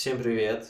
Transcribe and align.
Всем 0.00 0.22
привет! 0.22 0.66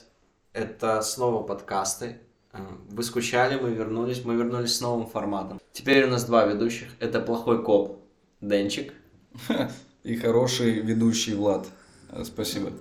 Это 0.52 1.00
снова 1.02 1.44
подкасты. 1.44 2.18
Э, 2.52 2.58
Вы 2.88 3.04
скучали, 3.04 3.60
мы 3.60 3.70
вернулись. 3.70 4.24
Мы 4.24 4.34
вернулись 4.34 4.74
с 4.74 4.80
новым 4.80 5.06
форматом. 5.06 5.60
Теперь 5.72 6.02
у 6.02 6.10
нас 6.10 6.24
два 6.24 6.46
ведущих. 6.46 6.88
Это 6.98 7.20
плохой 7.20 7.62
коп 7.62 8.02
Денчик. 8.40 8.92
И 10.02 10.16
хороший 10.16 10.80
ведущий 10.80 11.34
Влад. 11.34 11.68
Э, 12.10 12.24
Спасибо. 12.24 12.72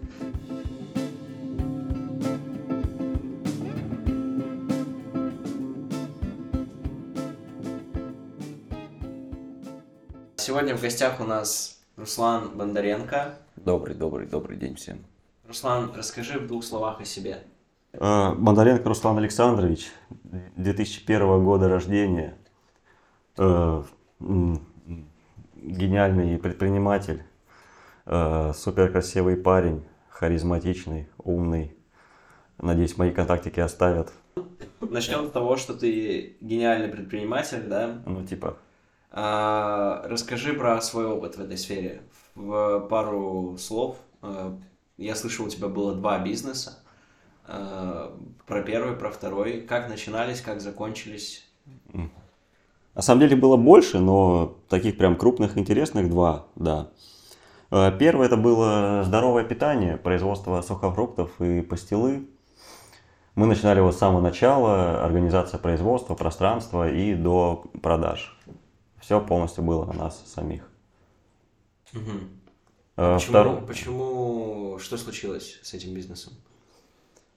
Сегодня 10.38 10.76
в 10.76 10.81
гостях 10.81 11.20
у 11.20 11.26
нас 11.26 11.79
Руслан 11.96 12.58
Бондаренко. 12.58 13.38
Добрый, 13.56 13.94
добрый, 13.94 14.26
добрый 14.26 14.58
день 14.58 14.74
всем. 14.74 15.06
Руслан, 15.50 15.92
расскажи 15.96 16.40
в 16.40 16.48
двух 16.48 16.63
словах 16.63 17.02
о 17.02 17.05
себе. 17.05 17.44
Э, 17.91 18.34
Бондаренко 18.36 18.88
Руслан 18.88 19.17
Александрович, 19.17 19.91
2001 20.55 21.44
года 21.44 21.67
рождения, 21.67 22.38
Э, 23.40 23.84
гениальный 25.55 26.38
предприниматель, 26.38 27.23
э, 28.05 28.52
супер 28.54 28.91
красивый 28.91 29.38
парень, 29.38 29.85
харизматичный, 30.09 31.07
умный. 31.17 31.73
Надеюсь, 32.57 32.98
мои 32.98 33.12
контактики 33.12 33.62
оставят. 33.62 34.12
Начнем 34.81 35.27
с 35.27 35.31
того, 35.31 35.55
что 35.55 35.73
ты 35.73 36.35
гениальный 36.41 36.90
предприниматель, 36.90 37.63
да? 37.68 38.02
Ну, 38.05 38.26
типа, 38.26 38.57
А, 39.12 40.05
расскажи 40.07 40.54
про 40.54 40.79
свой 40.81 41.05
опыт 41.05 41.38
в 41.38 41.41
этой 41.41 41.57
сфере. 41.57 42.02
В 42.35 42.81
пару 42.90 43.57
слов. 43.57 43.98
Я 44.99 45.16
слышал, 45.16 45.45
у 45.45 45.49
тебя 45.49 45.70
было 45.70 45.95
два 45.95 46.20
бизнеса. 46.20 46.84
А, 47.48 48.17
Про 48.45 48.62
первый, 48.63 48.98
про 48.98 49.09
второй. 49.09 49.62
Как 49.62 49.88
начинались, 49.88 50.41
как 50.41 50.60
закончились? 50.60 51.48
На 52.96 53.01
самом 53.01 53.21
деле 53.21 53.38
было 53.38 53.55
больше, 53.55 53.99
но 53.99 54.57
таких 54.68 54.98
прям 54.98 55.15
крупных, 55.15 55.57
интересных 55.57 56.10
два, 56.10 56.48
да. 56.55 56.91
Э, 57.71 57.96
Первое 57.98 58.26
это 58.26 58.35
было 58.35 59.04
здоровое 59.05 59.46
питание, 59.46 59.96
производство 59.96 60.62
сухофруктов 60.62 61.40
и 61.40 61.62
пастилы. 61.62 62.27
Мы 63.35 63.45
начинали 63.45 63.77
его 63.77 63.93
с 63.93 63.98
самого 63.98 64.20
начала, 64.20 65.06
организация 65.06 65.60
производства, 65.60 66.14
пространства 66.14 66.92
и 66.92 67.16
до 67.16 67.64
продаж. 67.82 68.38
Все 69.00 69.22
полностью 69.22 69.64
было 69.64 69.86
на 69.86 69.94
нас 69.94 70.22
самих. 70.26 70.70
Мгм. 71.94 72.39
Э, 73.00 73.14
Почему, 73.16 73.38
второ- 73.38 73.66
почему, 73.66 74.78
что 74.80 74.97
случилось 74.97 75.59
с 75.64 75.73
этим 75.73 75.94
бизнесом? 75.94 76.33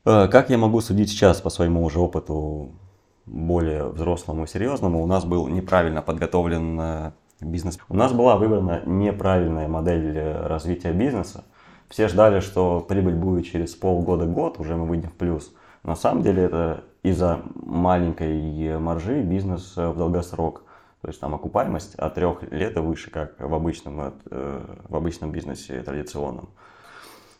Э, 0.04 0.26
Как 0.26 0.50
я 0.50 0.58
могу 0.58 0.80
судить 0.80 1.08
сейчас 1.10 1.40
по 1.40 1.50
своему 1.50 1.84
уже 1.84 2.00
опыту 2.00 2.72
более 3.26 3.84
взрослому 3.88 4.44
и 4.44 4.46
серьезному, 4.48 5.00
у 5.02 5.06
нас 5.06 5.24
был 5.24 5.46
неправильно 5.46 6.02
подготовлен 6.02 6.80
э, 6.80 7.12
бизнес. 7.40 7.78
У 7.88 7.94
нас 7.94 8.12
была 8.12 8.36
выбрана 8.36 8.82
неправильная 8.86 9.68
модель 9.68 10.16
э, 10.18 10.46
развития 10.48 10.92
бизнеса. 10.92 11.44
Все 11.88 12.08
ждали, 12.08 12.40
что 12.40 12.80
прибыль 12.80 13.14
будет 13.14 13.46
через 13.46 13.76
полгода-год, 13.76 14.58
уже 14.58 14.74
мы 14.76 14.86
выйдем 14.86 15.10
в 15.10 15.14
плюс. 15.14 15.52
На 15.84 15.94
самом 15.94 16.22
деле 16.24 16.42
это 16.44 16.82
из-за 17.04 17.40
маленькой 17.54 18.78
маржи 18.80 19.22
бизнес 19.22 19.74
э, 19.76 19.88
в 19.88 19.96
долгосрок. 19.96 20.64
То 21.02 21.08
есть 21.08 21.18
там 21.18 21.34
окупаемость 21.34 21.96
от 21.96 22.14
трех 22.14 22.42
лет 22.52 22.76
и 22.76 22.80
выше, 22.80 23.10
как 23.10 23.40
в 23.40 23.52
обычном, 23.52 24.14
э, 24.30 24.76
в 24.88 24.96
обычном 24.96 25.32
бизнесе 25.32 25.82
традиционном. 25.82 26.50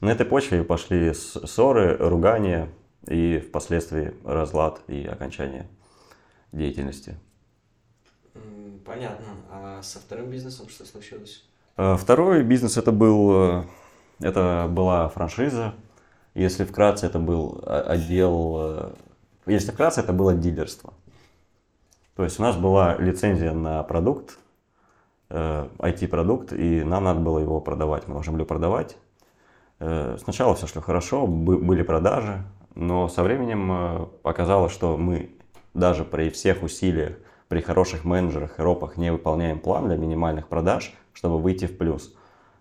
На 0.00 0.10
этой 0.10 0.26
почве 0.26 0.64
пошли 0.64 1.14
ссоры, 1.14 1.96
ругания 1.96 2.68
и 3.06 3.38
впоследствии 3.38 4.14
разлад 4.24 4.80
и 4.88 5.06
окончание 5.06 5.68
деятельности. 6.50 7.16
Понятно. 8.84 9.26
А 9.48 9.80
со 9.82 10.00
вторым 10.00 10.28
бизнесом 10.28 10.68
что 10.68 10.84
случилось? 10.84 11.44
Э, 11.76 11.96
Второй 11.96 12.42
бизнес 12.42 12.76
это 12.76 12.90
был, 12.90 13.60
э, 13.60 13.64
это 14.18 14.66
была 14.68 15.08
франшиза. 15.08 15.72
Если 16.34 16.64
вкратце, 16.64 17.06
это 17.06 17.20
был 17.20 17.62
отдел, 17.64 18.96
если 19.46 19.70
вкратце, 19.70 20.00
это 20.00 20.12
было 20.12 20.34
дилерство. 20.34 20.94
То 22.16 22.24
есть 22.24 22.38
у 22.38 22.42
нас 22.42 22.56
была 22.56 22.96
лицензия 22.96 23.52
на 23.52 23.82
продукт, 23.82 24.38
э, 25.30 25.68
IT-продукт, 25.78 26.52
и 26.52 26.84
нам 26.84 27.04
надо 27.04 27.20
было 27.20 27.38
его 27.38 27.60
продавать. 27.60 28.06
Мы 28.06 28.14
должны 28.14 28.32
были 28.32 28.44
продавать. 28.44 28.96
Э, 29.78 30.16
Сначала 30.22 30.54
все 30.54 30.66
шло 30.66 30.82
хорошо, 30.82 31.26
бы- 31.26 31.58
были 31.58 31.82
продажи, 31.82 32.44
но 32.74 33.08
со 33.08 33.22
временем 33.22 33.72
э, 33.72 34.06
оказалось, 34.22 34.72
что 34.72 34.96
мы 34.96 35.30
даже 35.74 36.04
при 36.04 36.28
всех 36.30 36.62
усилиях, 36.62 37.16
при 37.48 37.60
хороших 37.60 38.04
менеджерах 38.04 38.58
и 38.58 38.62
ропах 38.62 38.96
не 38.96 39.10
выполняем 39.10 39.58
план 39.58 39.86
для 39.86 39.96
минимальных 39.96 40.48
продаж, 40.48 40.92
чтобы 41.12 41.38
выйти 41.38 41.66
в 41.66 41.76
плюс. 41.76 42.14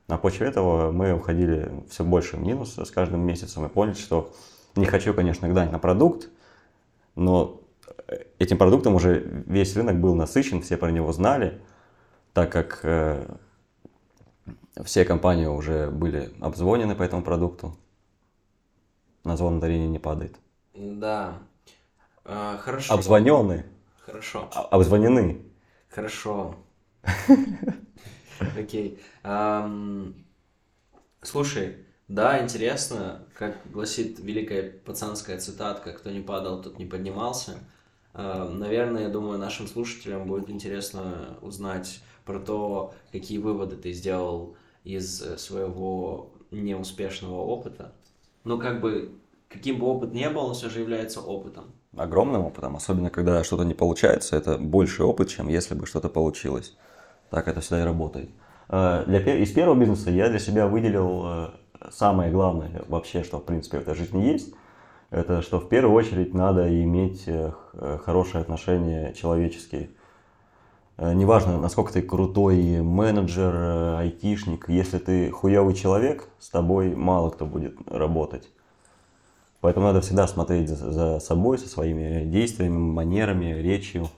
На 0.08 0.18
почве 0.18 0.48
этого 0.48 0.92
мы 0.92 1.14
уходили 1.14 1.72
все 1.90 2.04
больше 2.04 2.38
в 2.38 2.42
минус 2.42 2.78
с 2.78 2.92
каждым 2.92 3.22
месяцем 3.22 3.66
и 3.66 3.70
поняли, 3.70 3.96
что 3.96 4.34
не 4.76 4.86
хочу, 4.86 5.14
конечно, 5.14 5.48
гнать 5.48 5.72
на 5.72 5.80
продукт, 5.80 6.30
но 7.16 7.61
этим 8.40 8.58
продуктом 8.58 8.96
уже 8.96 9.44
весь 9.48 9.76
рынок 9.76 10.00
был 10.00 10.16
насыщен, 10.16 10.62
все 10.62 10.78
про 10.78 10.92
него 10.92 11.12
знали, 11.12 11.62
так 12.34 12.52
как 12.52 12.80
э, 12.84 13.26
все 14.84 15.06
компании 15.06 15.46
уже 15.46 15.90
были 15.90 16.32
обзвонены 16.40 16.96
по 16.96 17.04
этому 17.04 17.24
продукту. 17.24 17.78
На 19.24 19.38
звон 19.38 19.60
дарения 19.60 19.88
не 19.88 20.00
падает. 20.00 20.36
Да. 20.74 21.38
А, 22.26 22.58
Хорошо. 22.58 22.94
Обзвонены, 22.94 23.66
Хорошо. 24.00 24.50
а- 24.54 24.62
обзвонены. 24.64 25.42
Хорошо. 25.90 26.56
Окей. 28.58 29.00
Слушай, 31.22 31.78
да, 32.08 32.42
интересно, 32.44 33.26
как 33.38 33.58
гласит 33.72 34.20
великая 34.20 34.72
пацанская 34.72 35.38
цитатка, 35.40 35.94
кто 35.94 36.10
не 36.10 36.20
падал, 36.22 36.62
тот 36.62 36.80
не 36.80 36.86
поднимался. 36.86 37.60
А, 38.14 38.50
Наверное, 38.50 39.04
я 39.04 39.10
думаю, 39.10 39.40
нашим 39.40 39.68
слушателям 39.68 40.28
будет 40.28 40.50
интересно 40.50 41.38
узнать 41.42 42.02
про 42.26 42.40
то, 42.40 42.94
какие 43.12 43.38
выводы 43.38 43.76
ты 43.76 43.94
сделал 43.94 44.56
из 44.84 45.22
э, 45.22 45.38
своего 45.38 46.30
неуспешного 46.52 47.42
опыта. 47.42 47.94
Ну, 48.44 48.58
как 48.60 48.82
бы, 48.82 49.12
каким 49.50 49.80
бы 49.80 49.88
опыт 49.88 50.14
ни 50.14 50.28
был, 50.28 50.46
он 50.48 50.54
все 50.54 50.70
же 50.70 50.80
является 50.80 51.22
опытом. 51.22 51.66
Огромным 51.96 52.42
опытом, 52.46 52.76
особенно 52.76 53.10
когда 53.10 53.44
что-то 53.44 53.64
не 53.64 53.74
получается, 53.74 54.36
это 54.36 54.58
больше 54.58 55.04
опыт, 55.04 55.30
чем 55.30 55.50
если 55.50 55.76
бы 55.76 55.86
что-то 55.86 56.10
получилось. 56.10 56.76
Так 57.30 57.48
это 57.48 57.62
всегда 57.62 57.82
и 57.82 57.86
работает. 57.86 58.30
Э, 58.70 59.04
Для, 59.08 59.20
из 59.38 59.52
первого 59.52 59.80
бизнеса 59.80 60.10
я 60.12 60.30
для 60.30 60.40
себя 60.40 60.68
выделил 60.68 61.24
э, 61.26 61.50
самое 61.92 62.32
главное 62.32 62.84
вообще, 62.88 63.24
что 63.24 63.40
в 63.40 63.46
принципе 63.46 63.80
в 63.80 63.82
этой 63.82 63.96
жизни 63.96 64.24
есть. 64.24 64.54
Это 65.12 65.42
что 65.42 65.60
в 65.60 65.68
первую 65.68 65.94
очередь 65.94 66.34
надо 66.34 66.68
иметь 66.84 67.24
э, 67.28 67.52
э, 67.74 67.98
хорошие 68.04 68.42
отношения 68.42 69.14
человеческие. 69.14 69.90
Э, 70.98 71.14
Неважно, 71.14 71.60
насколько 71.60 71.92
ты 71.92 72.02
крутой 72.02 72.82
менеджер, 72.82 73.98
айтишник, 73.98 74.70
если 74.70 75.00
ты 75.00 75.30
хуевый 75.30 75.74
человек, 75.74 76.30
с 76.40 76.50
тобой 76.50 76.96
мало 76.96 77.30
кто 77.30 77.46
будет 77.46 77.76
работать. 77.88 78.50
Поэтому 79.60 79.88
надо 79.88 80.00
всегда 80.00 80.28
смотреть 80.28 80.70
за, 80.70 80.92
за 80.92 81.20
собой, 81.20 81.58
со 81.58 81.68
своими 81.68 82.24
действиями, 82.24 82.78
манерами, 82.78 83.54
речью. 83.62 84.10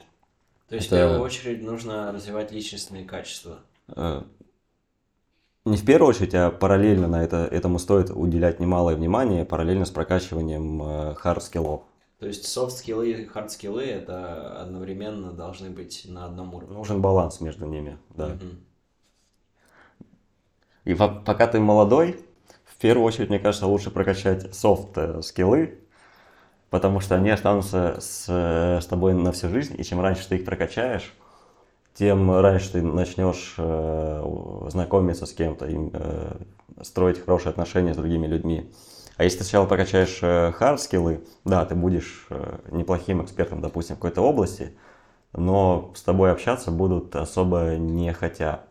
То 0.69 0.75
есть, 0.75 0.87
Это- 0.87 0.95
в 0.95 0.99
первую 0.99 1.21
очередь, 1.21 1.63
нужно 1.63 2.11
развивать 2.11 2.51
личностные 2.51 3.03
качества. 3.03 3.59
Э, 5.65 5.69
Не 5.69 5.77
в 5.77 5.85
первую 5.85 6.09
очередь, 6.09 6.33
а 6.35 6.51
параллельно 6.51 7.07
на 7.07 7.23
это, 7.23 7.47
этому 7.51 7.79
стоит 7.79 8.09
уделять 8.09 8.59
немалое 8.59 8.95
внимание, 8.95 9.45
параллельно 9.45 9.85
с 9.85 9.91
прокачиванием 9.91 11.15
хард-скиллов. 11.15 11.81
То 12.19 12.27
есть 12.27 12.45
софт-скиллы 12.45 13.11
и 13.11 13.25
хард-скиллы 13.25 13.83
это 13.83 14.61
одновременно 14.61 15.31
должны 15.33 15.69
быть 15.69 16.05
на 16.07 16.25
одном 16.25 16.53
уровне. 16.53 16.77
Нужен 16.77 17.01
баланс 17.01 17.41
между 17.41 17.65
ними, 17.65 17.97
да. 18.15 18.27
Мгм. 18.27 18.59
И 20.85 20.93
по- 20.93 21.09
пока 21.09 21.47
ты 21.47 21.59
молодой, 21.59 22.19
в 22.65 22.75
первую 22.77 23.05
очередь, 23.05 23.29
мне 23.29 23.39
кажется, 23.39 23.67
лучше 23.67 23.89
прокачать 23.89 24.53
софт-скиллы, 24.53 25.79
потому 26.69 26.99
что 26.99 27.15
они 27.15 27.29
останутся 27.29 27.97
с, 27.99 28.25
э, 28.27 28.81
с 28.81 28.85
тобой 28.85 29.13
на 29.13 29.31
всю 29.31 29.49
жизнь, 29.49 29.75
и 29.77 29.83
чем 29.83 30.01
раньше 30.01 30.27
ты 30.27 30.35
их 30.35 30.45
прокачаешь, 30.45 31.13
тем 31.93 32.31
раньше 32.31 32.73
ты 32.73 32.81
начнешь 32.81 33.55
э, 33.57 34.67
знакомиться 34.69 35.25
с 35.25 35.33
кем-то, 35.33 35.67
им, 35.67 35.91
э, 35.93 36.35
строить 36.81 37.23
хорошие 37.23 37.51
отношения 37.51 37.93
с 37.93 37.97
другими 37.97 38.27
людьми. 38.27 38.71
А 39.15 39.23
если 39.23 39.39
ты 39.39 39.43
сначала 39.43 39.67
прокачаешь 39.67 40.19
хард-скиллы, 40.21 41.25
да, 41.45 41.65
ты 41.65 41.75
будешь 41.75 42.25
э, 42.29 42.59
неплохим 42.71 43.23
экспертом, 43.23 43.61
допустим, 43.61 43.95
в 43.95 43.99
какой-то 43.99 44.21
области, 44.21 44.75
но 45.33 45.91
с 45.95 46.01
тобой 46.01 46.31
общаться 46.31 46.71
будут 46.71 47.15
особо 47.15 47.75
не 47.75 48.11
хотя, 48.13 48.65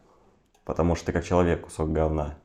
потому 0.64 0.96
что 0.96 1.06
ты 1.06 1.12
как 1.12 1.24
человек 1.24 1.62
кусок 1.62 1.92
говна. 1.92 2.38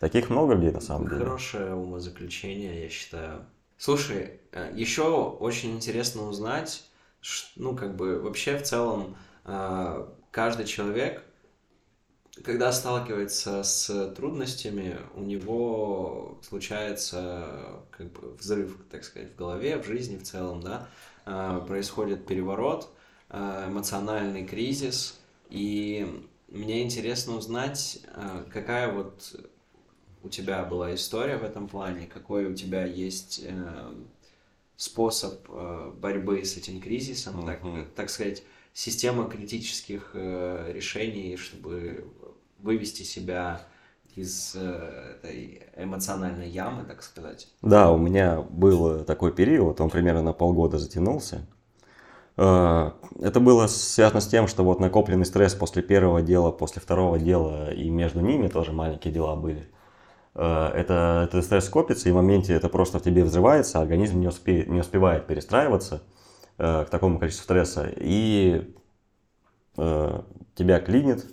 Таких 0.00 0.30
много 0.30 0.54
людей 0.54 0.72
на 0.72 0.80
самом 0.80 1.08
деле. 1.08 1.24
Хорошее 1.24 1.74
умозаключение, 1.74 2.82
я 2.82 2.88
считаю. 2.88 3.46
Слушай, 3.76 4.40
э, 4.52 4.72
еще 4.74 5.04
очень 5.04 5.76
интересно 5.76 6.28
узнать, 6.28 6.84
ну, 7.56 7.76
как 7.76 7.96
бы, 7.96 8.20
вообще 8.20 8.58
в 8.58 8.62
целом, 8.62 9.14
э, 9.14 9.27
каждый 10.30 10.66
человек, 10.66 11.24
когда 12.44 12.70
сталкивается 12.72 13.62
с 13.64 14.12
трудностями, 14.14 14.98
у 15.14 15.22
него 15.22 16.38
случается, 16.42 17.82
как 17.90 18.12
бы, 18.12 18.34
взрыв, 18.34 18.76
так 18.90 19.02
сказать, 19.04 19.32
в 19.32 19.36
голове, 19.36 19.76
в 19.78 19.86
жизни 19.86 20.16
в 20.18 20.22
целом, 20.22 20.60
да, 20.62 20.88
Э, 21.30 21.60
происходит 21.66 22.26
переворот, 22.26 22.88
э, 23.28 23.66
эмоциональный 23.68 24.46
кризис, 24.46 25.20
и 25.50 26.24
мне 26.48 26.82
интересно 26.82 27.34
узнать, 27.36 28.00
какая 28.50 28.90
вот 28.90 29.36
у 30.22 30.28
тебя 30.28 30.64
была 30.64 30.94
история 30.94 31.36
в 31.36 31.44
этом 31.44 31.68
плане, 31.68 32.06
какой 32.06 32.46
у 32.46 32.54
тебя 32.54 32.84
есть 32.84 33.40
э, 33.44 33.92
способ 34.76 35.46
э, 35.48 35.92
борьбы 35.96 36.44
с 36.44 36.56
этим 36.56 36.80
кризисом, 36.80 37.44
так, 37.44 37.62
Мгм. 37.62 37.86
так 37.96 38.10
сказать, 38.10 38.42
система 38.72 39.28
критических 39.28 40.10
э, 40.14 40.72
решений, 40.74 41.36
чтобы 41.36 42.04
вывести 42.58 43.02
себя 43.02 43.60
из 44.14 44.54
э, 44.56 45.14
этой 45.16 45.62
эмоциональной 45.76 46.48
ямы, 46.48 46.84
так 46.84 47.02
сказать. 47.02 47.48
Да, 47.62 47.90
у 47.92 47.98
меня 47.98 48.40
был 48.40 49.04
такой 49.04 49.32
период, 49.32 49.80
он 49.80 49.90
примерно 49.90 50.22
на 50.22 50.32
полгода 50.32 50.78
затянулся. 50.78 51.46
Э, 52.36 52.92
Это 53.20 53.40
было 53.40 53.66
связано 53.66 54.20
с 54.20 54.28
тем, 54.28 54.48
что 54.48 54.64
вот 54.64 54.80
накопленный 54.80 55.26
стресс 55.26 55.54
после 55.54 55.82
первого 55.82 56.22
дела, 56.22 56.50
после 56.50 56.80
второго 56.82 57.18
дела 57.18 57.72
и 57.72 57.90
между 57.90 58.20
ними 58.20 58.48
тоже 58.48 58.72
маленькие 58.72 59.12
дела 59.12 59.36
были. 59.36 59.68
Э, 60.34 60.68
Это, 60.74 61.24
этот 61.28 61.44
стресс 61.44 61.68
копится, 61.68 62.08
и 62.08 62.12
в 62.12 62.16
моменте 62.16 62.54
это 62.54 62.68
просто 62.68 62.98
в 62.98 63.02
тебе 63.02 63.24
взрывается, 63.24 63.80
организм 63.80 64.20
не, 64.20 64.28
успе- 64.28 64.68
не 64.68 64.80
успевает 64.80 65.26
перестраиваться 65.26 66.02
к 66.58 66.88
такому 66.90 67.18
количеству 67.18 67.44
стресса, 67.44 67.90
и 67.96 68.74
э, 69.76 70.22
тебя 70.54 70.80
клинит, 70.80 71.24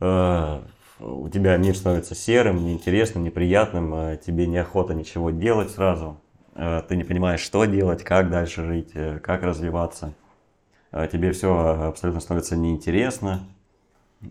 э, 0.00 0.60
у 1.00 1.28
тебя 1.28 1.56
мир 1.56 1.76
становится 1.76 2.14
серым, 2.14 2.64
неинтересным, 2.64 3.24
неприятным, 3.24 3.94
э, 3.94 4.20
тебе 4.24 4.46
неохота 4.46 4.94
ничего 4.94 5.30
делать 5.30 5.70
сразу, 5.70 6.20
э, 6.54 6.82
ты 6.88 6.96
не 6.96 7.04
понимаешь, 7.04 7.40
что 7.40 7.64
делать, 7.64 8.04
как 8.04 8.30
дальше 8.30 8.64
жить, 8.64 8.90
э, 8.94 9.18
как 9.20 9.42
развиваться, 9.42 10.14
Э, 10.94 11.08
тебе 11.10 11.32
все 11.32 11.88
абсолютно 11.88 12.20
становится 12.20 12.56
неинтересно, 12.56 13.48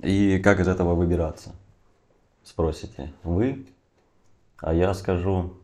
и 0.02 0.40
как 0.40 0.62
из 0.62 0.70
этого 0.70 0.96
выбираться, 0.96 1.52
спросите 2.42 3.12
вы, 3.24 3.68
а 4.60 4.74
я 4.74 4.94
скажу, 4.94 5.58
э, 5.58 5.62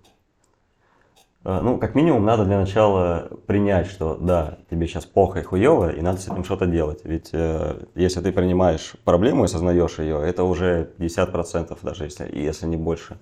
ну, 1.61 1.77
как 1.79 1.95
минимум, 1.95 2.25
надо 2.25 2.45
для 2.45 2.59
начала 2.59 3.29
принять, 3.47 3.87
что 3.87 4.15
да, 4.15 4.57
тебе 4.69 4.87
сейчас 4.87 5.05
плохо 5.05 5.39
и 5.39 5.43
хуево, 5.43 5.91
и 5.91 6.01
надо 6.01 6.19
с 6.19 6.27
этим 6.27 6.43
что-то 6.43 6.65
делать. 6.65 7.01
Ведь 7.03 7.29
э, 7.33 7.85
если 7.95 8.21
ты 8.21 8.31
принимаешь 8.31 8.93
проблему 9.05 9.43
и 9.43 9.45
осознаешь 9.45 9.99
ее, 9.99 10.21
это 10.21 10.43
уже 10.43 10.91
50% 10.97 11.77
даже, 11.81 12.03
если, 12.05 12.29
если 12.37 12.65
не 12.67 12.77
больше, 12.77 13.17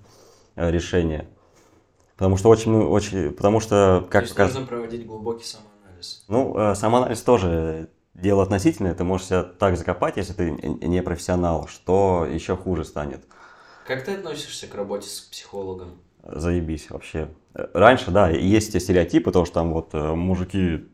э, 0.56 0.70
решения. 0.70 1.28
Потому 2.16 2.36
что 2.36 2.48
очень, 2.48 2.74
очень, 2.74 3.30
потому 3.32 3.60
что, 3.60 4.00
То 4.02 4.08
как 4.10 4.22
есть 4.24 4.34
показ- 4.34 4.52
нужно 4.54 4.66
проводить 4.66 5.06
глубокий 5.06 5.44
самоанализ. 5.44 6.24
ну, 6.28 6.56
э, 6.58 6.74
самоанализ 6.74 7.22
тоже 7.22 7.88
дело 8.14 8.42
относительное, 8.42 8.94
ты 8.94 9.04
можешь 9.04 9.28
себя 9.28 9.44
так 9.44 9.76
закопать, 9.76 10.16
если 10.16 10.32
ты 10.32 10.50
не 10.50 11.02
профессионал, 11.02 11.68
что 11.68 12.26
еще 12.28 12.56
хуже 12.56 12.84
станет. 12.84 13.20
Как 13.86 14.04
ты 14.04 14.14
относишься 14.14 14.66
к 14.66 14.74
работе 14.74 15.08
с 15.08 15.20
психологом? 15.20 15.92
Заебись 16.28 16.90
вообще. 16.90 17.30
Раньше, 17.54 18.10
да, 18.10 18.28
есть 18.28 18.68
эти 18.68 18.82
стереотипы, 18.82 19.32
то, 19.32 19.44
что 19.46 19.54
там 19.54 19.72
вот 19.72 19.94
э, 19.94 20.14
мужики 20.14 20.86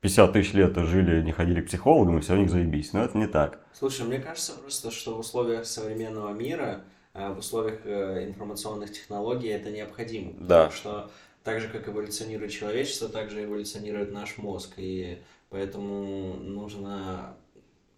50 0.00 0.32
тысяч 0.32 0.52
лет 0.52 0.76
жили, 0.76 1.22
не 1.22 1.30
ходили 1.30 1.60
к 1.60 1.66
психологам, 1.66 2.18
и 2.18 2.20
все 2.20 2.34
у 2.34 2.38
них 2.38 2.50
заебись. 2.50 2.92
Но 2.92 3.04
это 3.04 3.16
не 3.16 3.28
так. 3.28 3.64
Слушай, 3.72 4.04
мне 4.04 4.18
кажется 4.18 4.54
просто, 4.54 4.90
что 4.90 5.14
в 5.14 5.20
условиях 5.20 5.64
современного 5.64 6.32
мира, 6.32 6.82
э, 7.14 7.32
в 7.32 7.38
условиях 7.38 7.86
э, 7.86 8.26
информационных 8.26 8.92
технологий 8.92 9.48
это 9.48 9.70
необходимо. 9.70 10.32
Да. 10.40 10.64
Потому 10.64 10.72
что 10.72 11.10
так 11.44 11.60
же, 11.60 11.68
как 11.68 11.88
эволюционирует 11.88 12.50
человечество, 12.50 13.08
так 13.08 13.30
же 13.30 13.44
эволюционирует 13.44 14.10
наш 14.10 14.38
мозг. 14.38 14.72
И 14.76 15.22
поэтому 15.50 16.34
нужно 16.34 17.36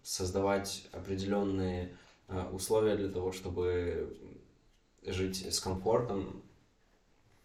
создавать 0.03 0.87
определенные 0.91 1.89
условия 2.51 2.95
для 2.95 3.09
того, 3.09 3.31
чтобы 3.31 4.15
жить 5.07 5.45
с 5.53 5.59
комфортом 5.59 6.41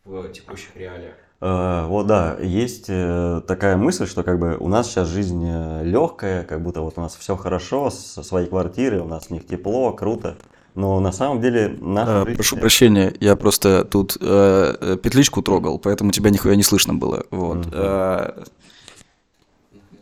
в 0.05 0.29
текущих 0.33 0.77
реалиях. 0.77 1.15
Э, 1.41 1.87
Вот 1.87 2.07
да, 2.07 2.37
есть 2.41 2.87
э, 2.89 3.43
такая 3.47 3.77
мысль, 3.77 4.07
что 4.07 4.23
как 4.23 4.39
бы 4.39 4.57
у 4.59 4.69
нас 4.69 4.89
сейчас 4.89 5.09
жизнь 5.09 5.45
легкая, 5.83 6.45
как 6.45 6.62
будто 6.62 6.81
вот 6.83 6.95
у 6.97 7.01
нас 7.01 7.17
все 7.17 7.37
хорошо, 7.37 7.91
со 7.91 8.23
своей 8.23 8.49
квартиры, 8.49 9.01
у 9.01 9.07
нас 9.07 9.27
в 9.27 9.31
них 9.31 9.47
тепло, 9.47 9.93
круто. 9.93 10.37
Но 10.75 11.01
на 11.01 11.11
самом 11.12 11.41
деле 11.41 11.77
наша 11.81 12.23
А, 12.23 12.25
жизнь- 12.25 12.37
прошу 12.37 12.57
прощения, 12.57 13.12
я 13.21 13.35
просто 13.37 13.85
тут 13.85 14.17
э, 14.21 14.77
э, 14.81 14.97
петличку 15.03 15.43
трогал, 15.43 15.79
поэтому 15.79 16.12
тебя 16.12 16.31
нихуя 16.31 16.55
не 16.57 16.62
слышно 16.62 16.95
было. 16.95 17.25
Вот. 17.31 17.67
А, 17.73 18.45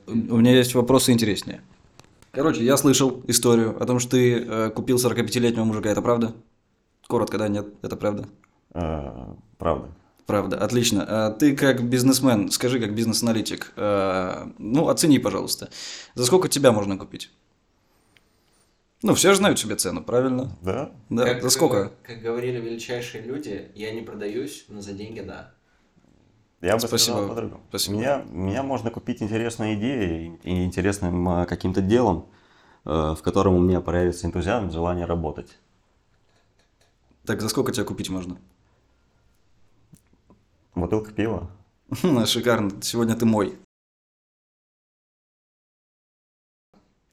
у 0.07 0.11
у 0.35 0.37
меня 0.39 0.55
есть 0.57 0.75
вопросы 0.75 1.13
интереснее. 1.13 1.61
Короче, 2.33 2.63
я 2.65 2.77
слышал 2.77 3.23
историю 3.27 3.83
о 3.83 3.87
том, 3.87 3.99
что 3.99 4.13
ты 4.13 4.39
э, 4.39 4.71
купил 4.71 4.97
45-летнего 4.99 5.65
мужика, 5.65 5.89
это 5.91 6.03
правда? 6.03 6.35
Коротко, 7.09 7.39
да, 7.39 7.49
нет, 7.49 7.67
это 7.83 7.97
правда? 7.97 8.29
Э, 8.75 9.35
Правда. 9.57 9.89
Правда, 10.27 10.63
отлично. 10.63 11.07
А 11.09 11.31
ты 11.31 11.57
как 11.57 11.89
бизнесмен, 11.89 12.51
скажи, 12.51 12.79
как 12.79 12.95
бизнес-аналитик, 12.95 13.73
э, 13.77 14.47
ну, 14.59 14.89
оцени, 14.89 15.19
пожалуйста, 15.19 15.71
за 16.15 16.27
сколько 16.27 16.49
тебя 16.49 16.71
можно 16.71 16.99
купить? 16.99 17.31
Ну, 19.03 19.15
все 19.15 19.31
же 19.31 19.37
знают 19.37 19.59
себе 19.59 19.77
цену, 19.77 20.03
правильно? 20.05 20.51
Да? 20.61 20.93
Да, 21.09 21.25
Как, 21.25 21.43
за 21.43 21.49
сколько? 21.49 21.93
Как 22.03 22.21
говорили 22.21 22.61
величайшие 22.61 23.23
люди, 23.23 23.73
я 23.75 23.91
не 23.93 24.03
продаюсь, 24.03 24.67
но 24.69 24.83
за 24.83 24.93
деньги 24.93 25.21
да. 25.21 25.55
Я 26.61 26.75
бы 26.75 26.81
Спасибо. 26.81 27.15
сказал 27.15 27.29
по-другому. 27.29 27.63
Спасибо. 27.71 27.97
Меня, 27.97 28.25
меня 28.29 28.63
можно 28.63 28.91
купить 28.91 29.23
интересной 29.23 29.77
идеей 29.77 30.39
и 30.43 30.63
интересным 30.63 31.27
а, 31.27 31.47
каким-то 31.47 31.81
делом, 31.81 32.27
э, 32.85 33.15
в 33.17 33.23
котором 33.23 33.55
у 33.55 33.61
меня 33.61 33.81
появится 33.81 34.27
энтузиазм, 34.27 34.71
желание 34.73 35.07
работать. 35.07 35.57
Так, 37.29 37.43
за 37.43 37.51
сколько 37.51 37.73
тебя 37.73 37.85
купить 37.85 38.09
можно? 38.09 38.39
Бутылка 40.75 41.13
пива. 41.13 41.51
Шикарно, 42.25 42.71
сегодня 42.81 43.17
ты 43.17 43.27
мой. 43.27 43.59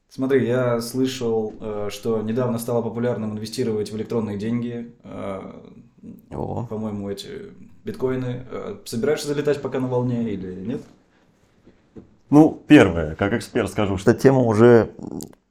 Смотри, 0.08 0.48
я 0.48 0.80
слышал, 0.80 1.54
э, 1.60 1.90
что 1.92 2.22
недавно 2.22 2.60
стало 2.60 2.82
популярным 2.82 3.34
инвестировать 3.34 3.92
в 3.92 3.98
электронные 3.98 4.38
деньги, 4.38 4.96
э, 5.04 5.62
О. 6.32 6.66
по-моему, 6.66 7.10
эти 7.10 7.52
биткоины. 7.84 8.46
Э, 8.50 8.78
Собираешься 8.86 9.28
залетать 9.28 9.62
пока 9.62 9.82
на 9.82 9.90
волне 9.90 10.32
или 10.32 10.56
нет? 10.66 10.82
Ну, 12.30 12.64
первое, 12.68 13.16
как 13.16 13.34
эксперт 13.34 13.70
скажу, 13.70 13.98
что 13.98 14.14
тема 14.14 14.44
уже 14.44 14.96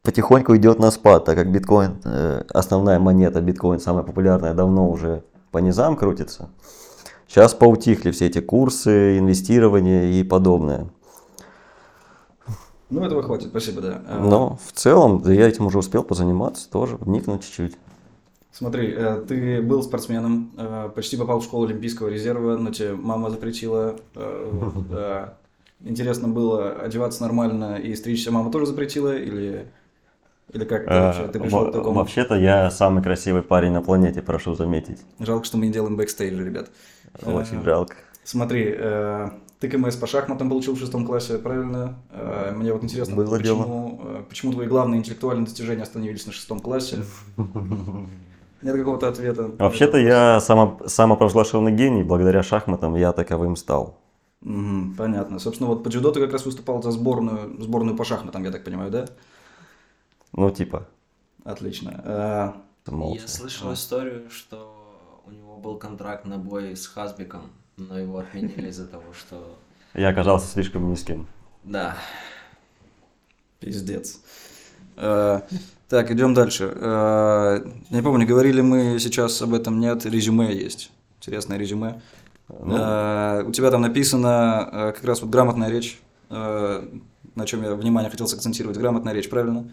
потихоньку 0.04 0.56
идет 0.56 0.78
на 0.78 0.92
спад, 0.92 1.24
так 1.24 1.34
как 1.34 1.50
биткоин, 1.50 1.96
э, 2.04 2.44
основная 2.50 3.00
монета 3.00 3.40
биткоин, 3.40 3.80
самая 3.80 4.04
популярная, 4.04 4.54
давно 4.54 4.88
уже 4.88 5.24
по 5.50 5.58
низам 5.58 5.96
крутится. 5.96 6.50
Сейчас 7.26 7.54
поутихли 7.54 8.12
все 8.12 8.26
эти 8.26 8.40
курсы, 8.40 9.18
инвестирования 9.18 10.12
и 10.12 10.22
подобное. 10.22 10.86
Ну, 12.90 13.02
этого 13.02 13.22
хватит, 13.22 13.48
спасибо, 13.48 13.80
да. 13.80 14.02
Э, 14.06 14.18
Но 14.20 14.58
в 14.64 14.72
целом 14.72 15.20
да 15.22 15.32
я 15.32 15.48
этим 15.48 15.66
уже 15.66 15.78
успел 15.78 16.04
позаниматься 16.04 16.70
тоже, 16.70 16.96
вникнуть 16.96 17.42
чуть-чуть. 17.42 17.76
Смотри, 18.52 18.94
э, 18.96 19.24
ты 19.26 19.62
был 19.62 19.82
спортсменом, 19.82 20.52
э, 20.56 20.90
почти 20.94 21.16
попал 21.16 21.40
в 21.40 21.44
школу 21.44 21.64
Олимпийского 21.64 22.08
резерва, 22.08 22.56
но 22.56 22.70
тебе 22.70 22.94
мама 22.94 23.30
запретила. 23.30 23.96
Интересно 25.80 26.28
было 26.28 26.70
одеваться 26.70 27.22
нормально 27.22 27.76
и 27.76 27.94
стричься 27.96 28.30
мама 28.30 28.50
тоже 28.50 28.66
запретила? 28.66 29.14
Или, 29.16 29.66
или 30.52 30.64
как 30.64 30.82
это 30.82 31.00
вообще? 31.00 31.28
Ты 31.28 31.40
пришел 31.40 31.66
Э, 31.66 31.70
к 31.70 31.72
такому? 31.72 31.98
Вообще-то 31.98 32.34
я 32.36 32.70
самый 32.70 33.02
красивый 33.02 33.42
парень 33.42 33.72
на 33.72 33.82
планете, 33.82 34.22
прошу 34.22 34.54
заметить. 34.54 35.00
Жалко, 35.18 35.44
что 35.44 35.56
мы 35.56 35.66
не 35.66 35.72
делаем 35.72 35.96
бэкстейджа, 35.96 36.42
ребят. 36.42 36.70
Очень 37.24 37.60
Э, 37.60 37.64
жалко. 37.64 37.96
Смотри, 38.24 38.74
э, 38.76 39.30
ты 39.60 39.68
КМС 39.68 39.96
по 39.96 40.06
шахматам 40.06 40.48
получил 40.48 40.74
в 40.74 40.78
шестом 40.78 41.06
классе, 41.06 41.38
правильно? 41.38 41.96
Э, 42.10 42.52
Мне 42.54 42.72
вот 42.72 42.82
интересно, 42.84 43.16
Было 43.16 43.36
почему, 43.38 44.00
э, 44.04 44.22
почему 44.28 44.52
твои 44.52 44.66
главные 44.66 44.98
интеллектуальные 44.98 45.46
достижения 45.46 45.82
остановились 45.82 46.26
на 46.26 46.32
шестом 46.32 46.60
классе? 46.60 46.98
Нет 48.62 48.76
какого-то 48.76 49.08
ответа. 49.08 49.50
Вообще-то 49.58 49.98
я 49.98 50.40
само, 50.40 50.78
самопровозглашенный 50.86 51.72
гений, 51.72 52.02
благодаря 52.02 52.42
шахматам 52.42 52.94
я 52.94 53.12
таковым 53.12 53.56
стал. 53.56 53.98
Мгм, 54.40 54.94
понятно. 54.96 55.38
Собственно, 55.38 55.68
вот 55.70 55.82
по 55.84 55.90
дзюдо 55.90 56.12
ты 56.12 56.20
как 56.20 56.32
раз 56.32 56.46
выступал 56.46 56.82
за 56.82 56.90
сборную, 56.90 57.60
сборную 57.62 57.96
по 57.96 58.04
шахматам, 58.04 58.42
я 58.44 58.50
так 58.50 58.64
понимаю, 58.64 58.90
да? 58.90 59.06
Ну, 60.36 60.50
типа. 60.50 60.86
Отлично. 61.44 62.00
А, 62.04 62.56
Молча. 62.86 63.22
Я 63.22 63.28
слышал 63.28 63.72
историю, 63.72 64.28
что 64.30 65.20
у 65.26 65.30
него 65.30 65.56
был 65.56 65.76
контракт 65.78 66.26
на 66.26 66.38
бой 66.38 66.76
с 66.76 66.86
Хасбиком, 66.86 67.50
но 67.76 67.98
его 67.98 68.18
отменили 68.18 68.68
из-за 68.68 68.86
того, 68.86 69.12
что... 69.12 69.56
Я 69.94 70.08
оказался 70.08 70.48
слишком 70.48 70.90
низким. 70.90 71.26
Да. 71.62 71.96
Пиздец. 73.60 74.20
Э, 74.96 75.40
Так, 75.88 76.10
идем 76.10 76.34
дальше. 76.34 76.72
Э, 76.74 77.64
Не 77.90 78.02
помню, 78.02 78.26
говорили 78.26 78.60
мы 78.60 78.98
сейчас 78.98 79.40
об 79.42 79.54
этом, 79.54 79.78
нет, 79.80 80.04
резюме 80.06 80.52
есть. 80.54 80.90
Интересное 81.18 81.58
резюме. 81.58 82.00
Ну, 82.48 82.76
Э, 82.76 83.44
У 83.46 83.52
тебя 83.52 83.70
там 83.70 83.82
написано 83.82 84.68
э, 84.72 84.92
как 84.92 85.04
раз 85.04 85.22
вот 85.22 85.30
грамотная 85.30 85.70
речь, 85.70 86.00
э, 86.30 86.88
на 87.34 87.46
чем 87.46 87.62
я 87.62 87.74
внимание 87.74 88.10
хотел 88.10 88.26
сакцентировать. 88.26 88.76
Грамотная 88.76 89.12
речь, 89.14 89.30
правильно? 89.30 89.70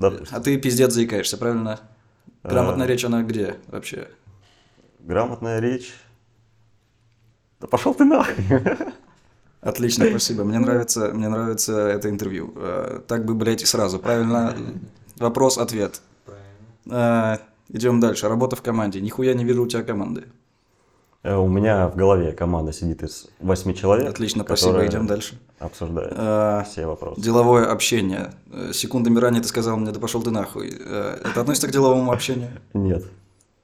Допустим, 0.00 0.36
А 0.36 0.40
ты 0.40 0.56
пиздец 0.58 0.92
заикаешься, 0.92 1.36
правильно? 1.36 1.78
Грамотная 2.42 2.86
Э. 2.86 2.88
речь, 2.88 3.04
она 3.04 3.22
где 3.22 3.56
вообще? 3.68 4.08
грамотная 5.00 5.60
речь. 5.60 5.94
Да 7.60 7.66
пошел 7.66 7.94
ты 7.94 8.04
нахуй. 8.04 8.34
Отлично, 9.60 10.06
спасибо. 10.08 10.44
Мне 10.44 10.58
нравится, 10.58 11.10
мне 11.12 11.28
нравится 11.28 11.76
это 11.88 12.08
интервью. 12.08 12.52
Э, 12.56 13.00
Так 13.06 13.24
бы, 13.26 13.34
блядь, 13.34 13.62
и 13.62 13.66
сразу, 13.66 13.98
правильно? 13.98 14.56
Вопрос-ответ. 15.18 16.00
Э, 16.90 17.36
Идем 17.68 18.00
дальше. 18.00 18.28
Работа 18.28 18.56
в 18.56 18.62
команде. 18.62 19.00
Нихуя 19.00 19.34
не 19.34 19.44
вижу 19.44 19.62
у 19.62 19.66
тебя 19.68 19.82
команды. 19.82 20.24
Э, 21.22 21.36
У 21.36 21.48
меня 21.48 21.88
в 21.88 21.96
голове 21.96 22.32
команда 22.32 22.72
сидит 22.72 23.02
из 23.02 23.28
восьми 23.40 23.74
человек. 23.74 24.08
Отлично, 24.08 24.44
спасибо. 24.44 24.86
Идем 24.86 25.06
дальше. 25.06 25.38
Обсуждают 25.58 26.14
Э, 26.16 26.62
все 26.66 26.86
вопросы. 26.86 27.20
Деловое 27.20 27.70
общение. 27.70 28.32
Э, 28.52 28.72
Секундами 28.72 29.18
ранее 29.18 29.42
ты 29.42 29.48
сказал 29.48 29.76
мне, 29.76 29.90
да 29.92 30.00
пошел 30.00 30.22
ты 30.22 30.30
нахуй. 30.30 30.68
Это 30.68 31.40
относится 31.42 31.68
к 31.68 31.72
деловому 31.72 32.12
общению? 32.12 32.50
Нет, 32.74 33.04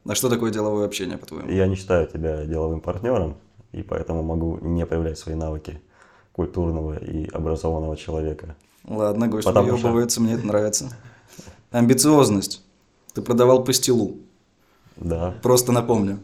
А 0.06 0.14
что 0.14 0.28
такое 0.28 0.50
деловое 0.52 0.84
общение, 0.86 1.16
по-твоему? 1.18 1.50
я 1.50 1.66
не 1.66 1.76
считаю 1.76 2.06
тебя 2.06 2.44
деловым 2.44 2.80
партнером, 2.80 3.36
и 3.72 3.82
поэтому 3.82 4.22
могу 4.22 4.58
не 4.60 4.84
проявлять 4.86 5.18
свои 5.18 5.34
навыки 5.34 5.80
культурного 6.32 6.98
и 7.02 7.28
образованного 7.30 7.96
человека. 7.96 8.54
Ладно, 8.86 9.26
гость 9.28 9.46
Потому 9.46 9.68
что- 9.68 9.76
выебывается, 9.88 10.20
мне 10.20 10.34
это 10.34 10.46
нравится. 10.46 10.90
Амбициозность. 11.72 12.62
Ты 13.14 13.22
продавал 13.22 13.64
пастилу. 13.64 14.16
Да. 14.96 15.34
Просто 15.42 15.72
напомню. 15.72 16.18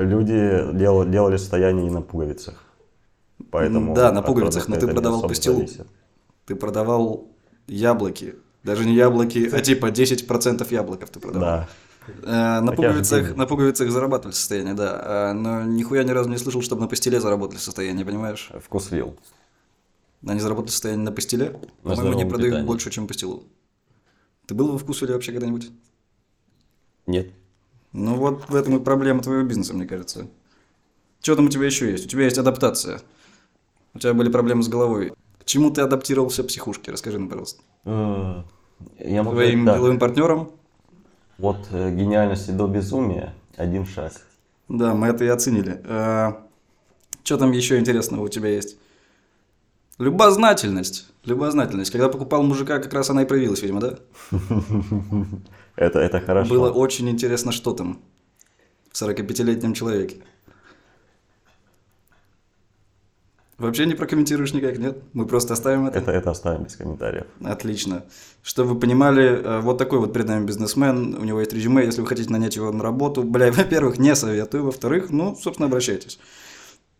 Люди 0.00 0.72
дел- 0.72 1.04
делали 1.08 1.36
состояние 1.36 1.86
и 1.86 1.90
на 1.90 2.00
пуговицах. 2.02 2.54
Поэтому 3.50 3.94
Да, 3.94 4.12
на 4.12 4.22
пуговицах, 4.22 4.68
но 4.68 4.76
ты 4.76 4.86
продавал 4.86 5.22
пастилу. 5.28 5.56
зависит. 5.56 5.86
Ты 6.46 6.54
продавал 6.54 7.28
яблоки. 7.66 8.34
Даже 8.64 8.84
не 8.84 8.94
яблоки, 8.94 9.48
а 9.52 9.60
типа 9.60 9.90
10% 9.90 10.70
яблоков 10.72 11.10
ты 11.10 11.20
продавал. 11.20 11.48
Да. 11.48 11.68
Э, 12.22 12.60
на, 12.60 12.66
Так 12.68 12.76
пуговицах, 12.76 13.36
на 13.36 13.46
пуговицах 13.46 13.90
зарабатывали 13.90 14.34
состояние, 14.34 14.74
да. 14.74 15.00
А, 15.02 15.32
но 15.32 15.62
нихуя 15.64 16.02
ни 16.04 16.10
разу 16.10 16.28
не 16.30 16.38
слышал, 16.38 16.60
чтобы 16.62 16.80
на 16.82 16.88
пастиле 16.88 17.20
заработали 17.20 17.58
состояние, 17.58 18.04
понимаешь? 18.06 18.50
Вкусвил. 18.64 19.16
Они 20.26 20.40
заработали 20.40 20.70
состояние 20.72 21.04
на 21.04 21.12
пастиле. 21.12 21.56
На 21.84 21.94
По-моему, 21.94 22.18
они 22.18 22.24
продают 22.24 22.50
питании. 22.52 22.66
больше, 22.66 22.90
чем 22.90 23.06
пастилу. 23.06 23.44
Ты 24.46 24.54
был 24.54 24.72
во 24.72 24.78
вкусвиле 24.78 25.14
вообще 25.14 25.32
когда-нибудь? 25.32 25.70
Нет. 27.06 27.28
Ну 27.92 28.14
вот 28.16 28.48
в 28.48 28.54
этом 28.54 28.76
и 28.76 28.80
проблема 28.84 29.22
твоего 29.22 29.42
бизнеса, 29.42 29.74
мне 29.74 29.86
кажется. 29.86 30.28
Что 31.20 31.36
там 31.36 31.46
у 31.46 31.48
тебя 31.48 31.66
еще 31.66 31.90
есть? 31.90 32.06
У 32.06 32.08
тебя 32.08 32.24
есть 32.24 32.38
адаптация. 32.38 33.00
У 33.94 33.98
тебя 33.98 34.14
были 34.14 34.30
проблемы 34.30 34.62
с 34.62 34.68
головой. 34.68 35.12
К 35.40 35.44
чему 35.44 35.70
ты 35.70 35.80
адаптировался 35.82 36.42
в 36.42 36.46
психушке? 36.46 36.92
Расскажи 36.92 37.18
нам, 37.18 37.28
пожалуйста. 37.28 37.62
Э, 37.84 38.42
Я 38.98 39.22
могу 39.22 39.36
Твоим 39.36 39.62
сказать 39.62 39.78
деловым 39.78 39.98
партнером? 39.98 40.50
От 41.38 41.56
э, 41.72 41.90
гениальности 41.94 42.52
до 42.52 42.66
безумия 42.68 43.34
один 43.56 43.86
шаг. 43.86 44.12
Да, 44.68 44.94
мы 44.94 45.08
это 45.08 45.24
и 45.24 45.28
оценили. 45.28 45.82
что 47.24 47.36
там 47.38 47.50
еще 47.50 47.78
интересного 47.78 48.22
у 48.22 48.28
тебя 48.28 48.48
есть? 48.50 48.78
Любознательность. 50.00 51.06
Любознательность. 51.26 51.90
Когда 51.90 52.08
покупал 52.08 52.42
мужика, 52.42 52.78
как 52.78 52.94
раз 52.94 53.10
она 53.10 53.22
и 53.22 53.26
проявилась, 53.26 53.60
видимо, 53.60 53.80
да? 53.80 53.98
Это, 55.76 55.98
это 55.98 56.20
хорошо. 56.20 56.48
Было 56.48 56.70
очень 56.70 57.10
интересно, 57.10 57.52
что 57.52 57.72
там 57.72 58.00
в 58.90 59.00
45-летнем 59.00 59.74
человеке. 59.74 60.16
Вообще 63.58 63.84
не 63.84 63.94
прокомментируешь 63.94 64.54
никак, 64.54 64.78
нет? 64.78 65.02
Мы 65.12 65.26
просто 65.26 65.52
оставим 65.52 65.86
это? 65.86 65.98
это, 65.98 66.12
это 66.12 66.30
оставим 66.30 66.64
без 66.64 66.76
комментариев. 66.76 67.26
Отлично. 67.44 68.04
Чтобы 68.42 68.70
вы 68.70 68.80
понимали, 68.80 69.24
э, 69.24 69.60
вот 69.60 69.76
такой 69.76 69.98
вот 69.98 70.14
перед 70.14 70.28
нами 70.28 70.46
бизнесмен, 70.46 71.14
у 71.14 71.24
него 71.24 71.40
есть 71.40 71.52
резюме, 71.52 71.84
если 71.84 72.00
вы 72.00 72.06
хотите 72.06 72.32
нанять 72.32 72.56
его 72.56 72.72
на 72.72 72.82
работу, 72.82 73.22
бля, 73.22 73.52
во-первых, 73.52 73.98
не 73.98 74.16
советую, 74.16 74.64
во-вторых, 74.64 75.10
ну, 75.10 75.36
собственно, 75.36 75.66
обращайтесь. 75.66 76.18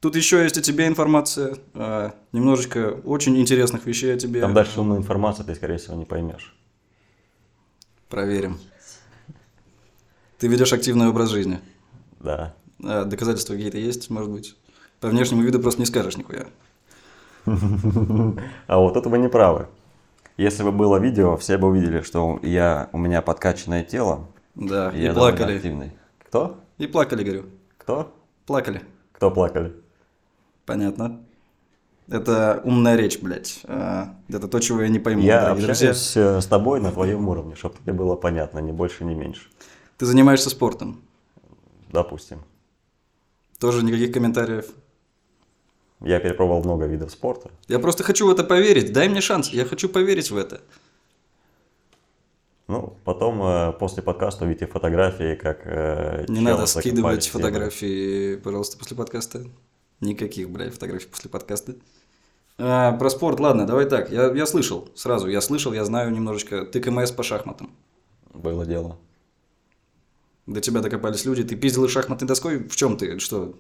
Тут 0.01 0.17
еще 0.17 0.43
есть 0.43 0.57
о 0.57 0.63
тебе 0.63 0.87
информация, 0.87 1.57
э, 1.75 2.11
немножечко 2.33 3.01
очень 3.05 3.37
интересных 3.39 3.85
вещей 3.85 4.15
о 4.15 4.17
тебе. 4.17 4.41
Там 4.41 4.55
дальше 4.55 4.81
умную 4.81 4.99
информацию 4.99 5.45
ты, 5.45 5.55
скорее 5.55 5.77
всего, 5.77 5.95
не 5.95 6.07
поймешь. 6.07 6.55
Проверим. 8.09 8.59
Ты 10.39 10.49
ведешь 10.49 10.73
активный 10.73 11.09
образ 11.09 11.29
жизни. 11.29 11.61
Да. 12.19 12.55
А 12.83 13.05
доказательства 13.05 13.53
какие-то 13.53 13.77
есть, 13.77 14.09
может 14.09 14.31
быть? 14.31 14.57
По 15.01 15.09
внешнему 15.09 15.43
виду 15.43 15.61
просто 15.61 15.81
не 15.81 15.87
скажешь 15.87 16.17
нихуя. 16.17 16.47
А 17.47 18.79
вот 18.79 18.97
это 18.97 19.09
вы 19.11 19.19
не 19.19 19.29
правы. 19.29 19.67
Если 20.39 20.63
бы 20.63 20.73
было 20.73 20.97
видео, 20.97 21.37
все 21.37 21.59
бы 21.59 21.69
увидели, 21.69 22.01
что 22.01 22.39
я, 22.43 22.89
у 22.93 22.99
меня 22.99 23.21
подкачанное 23.21 23.85
тело. 23.85 24.29
Да, 24.55 24.91
и, 24.91 25.09
довольно 25.09 25.37
плакали. 25.37 25.57
активный. 25.57 25.93
Кто? 26.27 26.59
И 26.79 26.87
плакали, 26.87 27.23
говорю. 27.23 27.45
Кто? 27.77 28.15
Плакали. 28.47 28.81
Кто 29.13 29.31
плакали? 29.31 29.75
Понятно. 30.67 31.21
Это 32.09 32.61
умная 32.65 32.97
речь, 32.97 33.21
блядь. 33.21 33.61
А, 33.65 34.15
Это 34.29 34.49
то, 34.49 34.59
чего 34.59 34.83
я 34.83 34.89
не 34.89 34.99
пойму, 34.99 35.23
я 35.23 35.43
дорогие 35.43 35.67
друзья. 35.67 35.91
общаюсь 35.91 36.17
э, 36.17 36.41
с 36.41 36.47
тобой 36.47 36.81
на 36.81 36.91
твоем 36.91 37.29
уровне, 37.29 37.55
чтобы 37.55 37.77
тебе 37.77 37.93
было 37.93 38.17
понятно, 38.17 38.59
ни 38.59 38.73
больше, 38.73 39.05
ни 39.05 39.15
меньше. 39.15 39.49
Ты 39.97 40.07
занимаешься 40.07 40.51
спортом. 40.51 41.01
Допустим. 41.93 42.43
Тоже 43.59 43.85
никаких 43.85 44.13
комментариев. 44.13 44.67
Я 46.01 46.19
перепробовал 46.19 46.65
много 46.65 46.87
видов 46.87 47.11
спорта. 47.13 47.51
Я 47.69 47.79
просто 47.79 48.03
хочу 48.03 48.27
в 48.27 48.31
это 48.31 48.43
поверить. 48.43 48.93
Дай 48.93 49.09
мне 49.09 49.21
шанс. 49.21 49.51
Я 49.51 49.65
хочу 49.65 49.89
поверить 49.89 50.31
в 50.31 50.37
это. 50.37 50.63
Ну, 52.67 52.97
потом 53.05 53.43
э, 53.43 53.73
после 53.73 54.03
подкаста 54.03 54.45
увидите 54.45 54.67
фотографии, 54.67 55.35
как 55.35 55.63
э, 55.65 56.25
Не 56.29 56.41
надо 56.41 56.67
скидывать 56.67 57.29
фотографии, 57.29 58.37
пожалуйста, 58.37 58.79
после 58.79 58.97
подкаста. 58.97 59.45
Никаких, 60.01 60.51
блядь, 60.51 60.73
фотографий 60.73 61.09
после 61.09 61.31
подкаста. 61.31 61.75
А, 62.59 62.93
про 62.93 63.11
спорт, 63.11 63.39
ладно, 63.39 63.67
давай 63.67 63.87
так. 63.87 64.11
Я, 64.11 64.33
я 64.33 64.47
слышал 64.47 64.89
сразу, 64.95 65.29
я 65.29 65.41
слышал, 65.41 65.73
я 65.73 65.85
знаю 65.85 66.11
немножечко. 66.11 66.65
Ты 66.65 66.81
КМС 66.81 67.11
по 67.11 67.23
шахматам. 67.23 67.71
Было 68.35 68.67
дело. 68.67 68.99
До 70.47 70.61
тебя 70.61 70.81
докопались 70.81 71.25
люди. 71.25 71.45
Ты 71.45 71.55
пиздил 71.55 71.85
их 71.85 71.91
шахматной 71.91 72.27
доской? 72.27 72.59
В 72.59 72.75
чем 72.75 72.97
ты? 72.97 73.21
Что? 73.21 73.55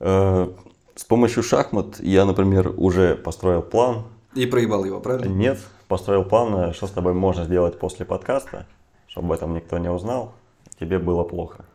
Э, 0.00 0.50
с 0.94 1.04
помощью 1.04 1.42
шахмат 1.42 2.00
я, 2.00 2.24
например, 2.24 2.72
уже 2.76 3.14
построил 3.14 3.60
план. 3.60 4.04
И 4.34 4.46
проебал 4.46 4.84
его, 4.84 5.00
правильно? 5.00 5.30
Нет, 5.30 5.58
построил 5.86 6.24
план, 6.24 6.70
э, 6.70 6.72
что 6.72 6.86
с 6.86 6.90
тобой 6.90 7.12
можно 7.12 7.44
сделать 7.44 7.78
после 7.78 8.06
подкаста, 8.06 8.66
чтобы 9.06 9.28
об 9.28 9.32
этом 9.32 9.54
никто 9.54 9.76
не 9.76 9.90
узнал. 9.90 10.32
Тебе 10.80 10.98
было 10.98 11.24
плохо. 11.24 11.65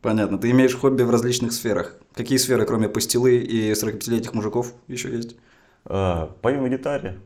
Понятно. 0.00 0.38
Ты 0.38 0.50
имеешь 0.50 0.74
хобби 0.74 1.02
в 1.02 1.10
различных 1.10 1.52
сферах. 1.52 1.96
Какие 2.14 2.38
сферы, 2.38 2.64
кроме 2.64 2.88
пастилы 2.88 3.36
и 3.36 3.72
45-летних 3.72 4.32
мужиков, 4.34 4.72
еще 4.88 5.14
есть? 5.14 5.36
Э, 5.84 6.28
пою 6.40 6.62
на 6.62 6.68
гитаре. 6.68 7.18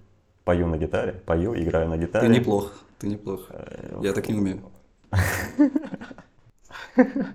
Пою 0.45 0.67
на 0.67 0.77
гитаре. 0.77 1.23
Пою, 1.27 1.55
играю 1.55 1.89
на 1.89 1.97
гитаре. 1.97 2.27
Ты 2.27 2.33
неплох. 2.33 2.73
Ты 2.99 3.07
неплох. 3.07 3.47
Э, 3.51 4.01
Я 4.03 4.13
так 4.13 4.29
не 4.29 4.35
умею. 4.35 4.63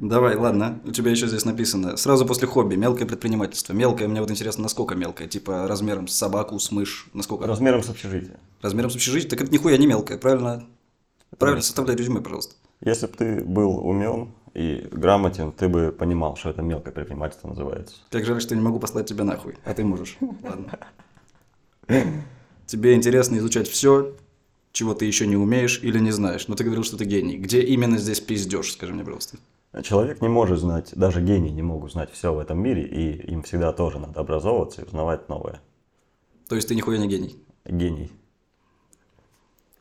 Давай, 0.01 0.35
ладно. 0.35 0.81
У 0.83 0.91
тебя 0.91 1.11
еще 1.11 1.27
здесь 1.27 1.45
написано. 1.45 1.97
Сразу 1.97 2.25
после 2.25 2.47
хобби. 2.47 2.75
Мелкое 2.75 3.07
предпринимательство. 3.07 3.73
Мелкое, 3.73 4.07
мне 4.07 4.19
вот 4.19 4.31
интересно, 4.31 4.63
насколько 4.63 4.95
мелкое? 4.95 5.27
Типа 5.27 5.67
размером 5.67 6.07
с 6.07 6.15
собаку, 6.15 6.59
с 6.59 6.71
мышь. 6.71 7.07
Насколько? 7.13 7.47
Размером 7.47 7.83
с 7.83 7.89
общежития. 7.89 8.37
Размером 8.61 8.89
с 8.89 8.95
общежитие? 8.95 9.29
Так 9.29 9.41
это 9.41 9.51
нихуя 9.51 9.77
не 9.77 9.87
мелкое, 9.87 10.17
правильно? 10.17 10.65
Правильно, 11.37 11.61
составляй 11.61 11.95
резюме, 11.95 12.21
пожалуйста. 12.21 12.55
Если 12.81 13.07
бы 13.07 13.13
ты 13.13 13.43
был 13.43 13.77
умен 13.77 14.29
и 14.55 14.87
грамотен, 14.89 15.51
ты 15.51 15.67
бы 15.67 15.91
понимал, 15.91 16.37
что 16.37 16.49
это 16.49 16.61
мелкое 16.61 16.93
предпринимательство 16.93 17.49
называется. 17.49 17.97
Как 18.09 18.23
жаль, 18.25 18.41
что 18.41 18.55
я 18.55 18.59
не 18.59 18.65
могу 18.65 18.79
послать 18.79 19.05
тебя 19.05 19.25
нахуй. 19.25 19.57
А 19.65 19.73
ты 19.73 19.83
можешь. 19.83 20.17
Ладно. 20.43 20.79
Тебе 22.65 22.93
интересно 22.93 23.37
изучать 23.37 23.67
все, 23.67 24.15
чего 24.71 24.93
ты 24.93 25.05
еще 25.05 25.27
не 25.27 25.35
умеешь 25.35 25.81
или 25.83 25.99
не 25.99 26.11
знаешь. 26.11 26.47
Но 26.47 26.55
ты 26.55 26.63
говорил, 26.63 26.85
что 26.85 26.97
ты 26.97 27.03
гений. 27.03 27.37
Где 27.37 27.61
именно 27.61 27.97
здесь 27.97 28.21
пиздешь, 28.21 28.71
скажи 28.71 28.93
мне, 28.93 29.03
пожалуйста. 29.03 29.37
Человек 29.83 30.21
не 30.21 30.29
может 30.29 30.57
знать, 30.57 30.93
даже 30.95 31.21
гении 31.21 31.49
не 31.49 31.61
могут 31.61 31.91
знать 31.91 32.09
все 32.11 32.33
в 32.33 32.39
этом 32.39 32.57
мире, 32.59 32.83
и 32.83 33.29
им 33.29 33.43
всегда 33.43 33.73
тоже 33.73 33.99
надо 33.99 34.21
образовываться 34.21 34.81
и 34.81 34.85
узнавать 34.85 35.27
новое. 35.27 35.61
То 36.47 36.55
есть 36.55 36.69
ты 36.69 36.75
нихуя 36.75 36.97
не 36.97 37.09
гений. 37.09 37.35
Гений. 37.65 38.09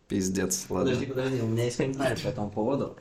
Пиздец, 0.09 0.66
ладно. 0.69 0.90
Подожди, 0.90 1.07
подожди, 1.07 1.43
у 1.43 1.47
меня 1.47 1.64
есть 1.64 1.76
комментарий 1.76 2.21
по 2.21 2.26
этому 2.26 2.50
поводу. 2.50 2.97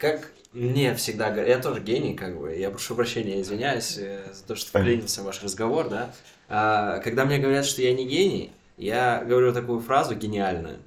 Как 0.00 0.32
мне 0.54 0.94
всегда 0.94 1.30
говорят, 1.30 1.48
я 1.48 1.58
тоже 1.58 1.80
гений, 1.82 2.14
как 2.14 2.40
бы, 2.40 2.54
я 2.56 2.70
прошу 2.70 2.94
прощения, 2.94 3.42
извиняюсь 3.42 3.98
э, 3.98 4.32
за 4.32 4.42
то, 4.44 4.54
что 4.56 4.78
вклинился 4.78 5.20
в 5.20 5.26
ваш 5.26 5.42
разговор, 5.42 5.90
да. 5.90 6.14
А, 6.48 7.00
Когда 7.00 7.26
мне 7.26 7.38
говорят, 7.38 7.66
что 7.66 7.82
я 7.82 7.92
не 7.92 8.06
гений, 8.06 8.50
я 8.78 9.22
говорю 9.22 9.52
такую 9.52 9.80
фразу 9.80 10.14
гениальную. 10.14 10.78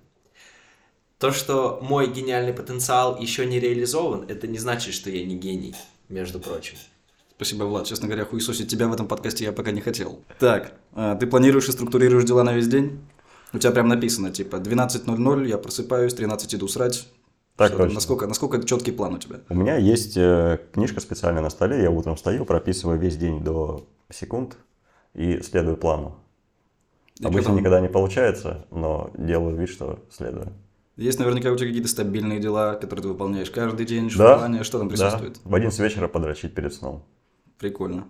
То, 1.19 1.31
что 1.31 1.77
мой 1.83 2.11
гениальный 2.11 2.53
потенциал 2.53 3.19
еще 3.19 3.45
не 3.45 3.59
реализован, 3.59 4.25
это 4.27 4.47
не 4.47 4.57
значит, 4.57 4.95
что 4.95 5.11
я 5.11 5.23
не 5.23 5.35
гений, 5.35 5.75
между 6.09 6.39
прочим. 6.39 6.75
Спасибо, 7.35 7.65
Влад. 7.65 7.85
Честно 7.85 8.07
говоря, 8.07 8.25
хуесосить 8.25 8.69
тебя 8.69 8.87
в 8.87 8.93
этом 8.93 9.07
подкасте 9.07 9.43
я 9.43 9.51
пока 9.51 9.69
не 9.69 9.81
хотел. 9.81 10.19
Так, 10.39 10.73
а, 10.93 11.15
ты 11.15 11.27
планируешь 11.27 11.69
и 11.69 11.71
структурируешь 11.71 12.25
дела 12.25 12.43
на 12.43 12.53
весь 12.53 12.67
день? 12.67 12.99
У 13.53 13.59
тебя 13.59 13.71
прям 13.71 13.89
написано, 13.89 14.31
типа, 14.31 14.55
12.00 14.55 15.47
я 15.47 15.59
просыпаюсь, 15.59 16.15
13 16.15 16.55
иду 16.55 16.67
срать. 16.67 17.07
Так 17.55 17.69
там, 17.69 17.77
точно. 17.79 17.93
Насколько, 17.95 18.27
насколько 18.27 18.63
четкий 18.63 18.91
план 18.91 19.13
у 19.13 19.17
тебя? 19.19 19.41
У 19.49 19.53
меня 19.55 19.77
есть 19.77 20.17
э, 20.17 20.59
книжка 20.73 20.99
специально 21.01 21.39
на 21.41 21.49
столе, 21.49 21.81
я 21.83 21.91
утром 21.91 22.15
встаю, 22.15 22.45
прописываю 22.45 22.97
весь 22.99 23.15
день 23.15 23.43
до 23.43 23.85
секунд 24.09 24.57
и 25.13 25.39
следую 25.41 25.77
плану. 25.77 26.15
И 27.19 27.25
Обычно 27.25 27.49
потом- 27.49 27.57
никогда 27.59 27.79
не 27.79 27.89
получается, 27.89 28.65
но 28.71 29.11
делаю 29.15 29.55
вид, 29.55 29.69
что 29.69 29.99
следую. 30.09 30.51
Есть 30.97 31.19
наверняка 31.19 31.51
у 31.51 31.55
тебя 31.55 31.67
какие-то 31.67 31.87
стабильные 31.89 32.39
дела, 32.39 32.73
которые 32.75 33.03
ты 33.03 33.09
выполняешь 33.09 33.49
каждый 33.51 33.85
день, 33.85 34.05
Да, 34.09 34.35
желание, 34.37 34.63
что 34.63 34.79
там 34.79 34.87
Да, 34.89 34.95
присутствует? 34.95 35.39
в 35.43 35.53
11 35.53 35.79
вечера 35.79 36.07
подрочить 36.07 36.55
перед 36.55 36.73
сном. 36.73 37.03
Прикольно. 37.59 38.05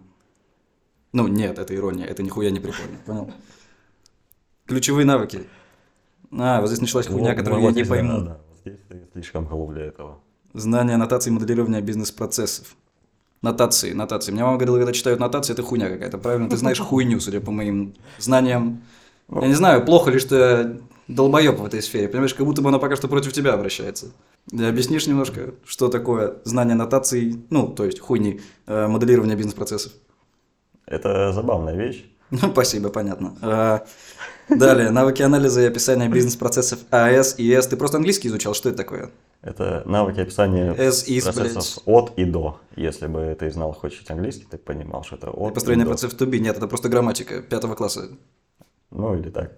Ну, 1.11 1.27
нет, 1.27 1.59
это 1.59 1.75
ирония, 1.75 2.05
это 2.05 2.23
нихуя 2.23 2.49
не 2.49 2.59
прикольно, 2.61 2.97
понял? 3.05 3.31
Ключевые 4.65 5.05
навыки. 5.05 5.43
А, 6.31 6.61
вот 6.61 6.67
здесь 6.67 6.81
началась 6.81 7.07
хуйня, 7.07 7.29
Вот, 7.31 7.37
которую 7.37 7.61
я 7.63 7.71
не 7.71 7.83
да, 7.83 7.89
пойму. 7.89 8.21
да, 8.21 8.39
вот 8.49 8.57
Здесь 8.65 8.79
ты 8.89 9.02
слишком 9.13 9.45
голуб 9.45 9.73
для 9.73 9.85
этого. 9.85 10.19
Знание 10.53 10.97
нотации 10.97 11.29
и 11.29 11.33
моделирования 11.33 11.81
бизнес-процессов. 11.81 12.75
Нотации, 13.41 13.93
нотации. 13.93 14.31
Мне 14.31 14.43
мама 14.43 14.57
говорила, 14.57 14.77
когда 14.77 14.93
читают 14.93 15.19
нотации, 15.19 15.53
это 15.53 15.63
хуйня 15.63 15.89
какая-то, 15.89 16.17
правильно? 16.17 16.49
Ты 16.49 16.57
знаешь 16.57 16.79
хуйню, 16.79 17.19
судя 17.19 17.41
по 17.41 17.51
моим 17.51 17.93
знаниям. 18.17 18.83
Я 19.29 19.47
не 19.47 19.55
знаю, 19.55 19.85
плохо 19.85 20.11
ли, 20.11 20.19
что 20.19 20.35
я 20.35 20.77
долбоеб 21.07 21.59
в 21.59 21.65
этой 21.65 21.81
сфере. 21.81 22.07
Понимаешь, 22.07 22.33
как 22.33 22.45
будто 22.45 22.61
бы 22.61 22.69
она 22.69 22.79
пока 22.79 22.95
что 22.95 23.07
против 23.07 23.33
тебя 23.33 23.53
обращается. 23.53 24.11
Да, 24.47 24.69
объяснишь 24.69 25.07
немножко, 25.07 25.53
что 25.65 25.89
такое 25.89 26.35
знание 26.43 26.75
нотаций, 26.75 27.43
ну, 27.49 27.67
то 27.67 27.85
есть 27.85 27.99
хуйни, 27.99 28.41
э, 28.67 28.87
моделирование 28.87 29.35
бизнес-процессов? 29.35 29.93
Это 30.85 31.31
забавная 31.33 31.75
вещь. 31.75 32.05
Ну, 32.31 32.51
спасибо, 32.51 32.89
понятно. 32.89 33.37
А, 33.41 33.85
Далее, 34.49 34.89
навыки 34.91 35.21
анализа 35.21 35.61
и 35.61 35.65
описания 35.65 36.09
бизнес-процессов 36.09 36.79
АС 36.91 37.35
и 37.37 37.51
С. 37.51 37.67
Ты 37.67 37.77
просто 37.77 37.97
английский 37.97 38.27
изучал, 38.27 38.53
что 38.53 38.69
это 38.69 38.77
такое? 38.77 39.11
Это 39.41 39.83
навыки 39.85 40.19
описания 40.19 40.73
As 40.73 41.05
is, 41.07 41.23
процессов 41.23 41.83
от 41.85 42.13
и 42.17 42.25
до. 42.25 42.59
Если 42.75 43.07
бы 43.07 43.35
ты 43.39 43.51
знал 43.51 43.73
хоть 43.73 43.93
чуть 43.93 44.09
английский, 44.09 44.45
ты 44.49 44.57
понимал, 44.57 45.03
что 45.03 45.15
это 45.15 45.29
от 45.29 45.51
И 45.51 45.53
построение 45.53 45.85
и 45.85 45.89
процессов 45.89 46.19
to 46.19 46.29
be. 46.29 46.39
Нет, 46.39 46.57
это 46.57 46.67
просто 46.67 46.89
грамматика 46.89 47.41
пятого 47.41 47.75
класса. 47.75 48.09
Ну 48.91 49.15
или 49.17 49.29
так. 49.29 49.57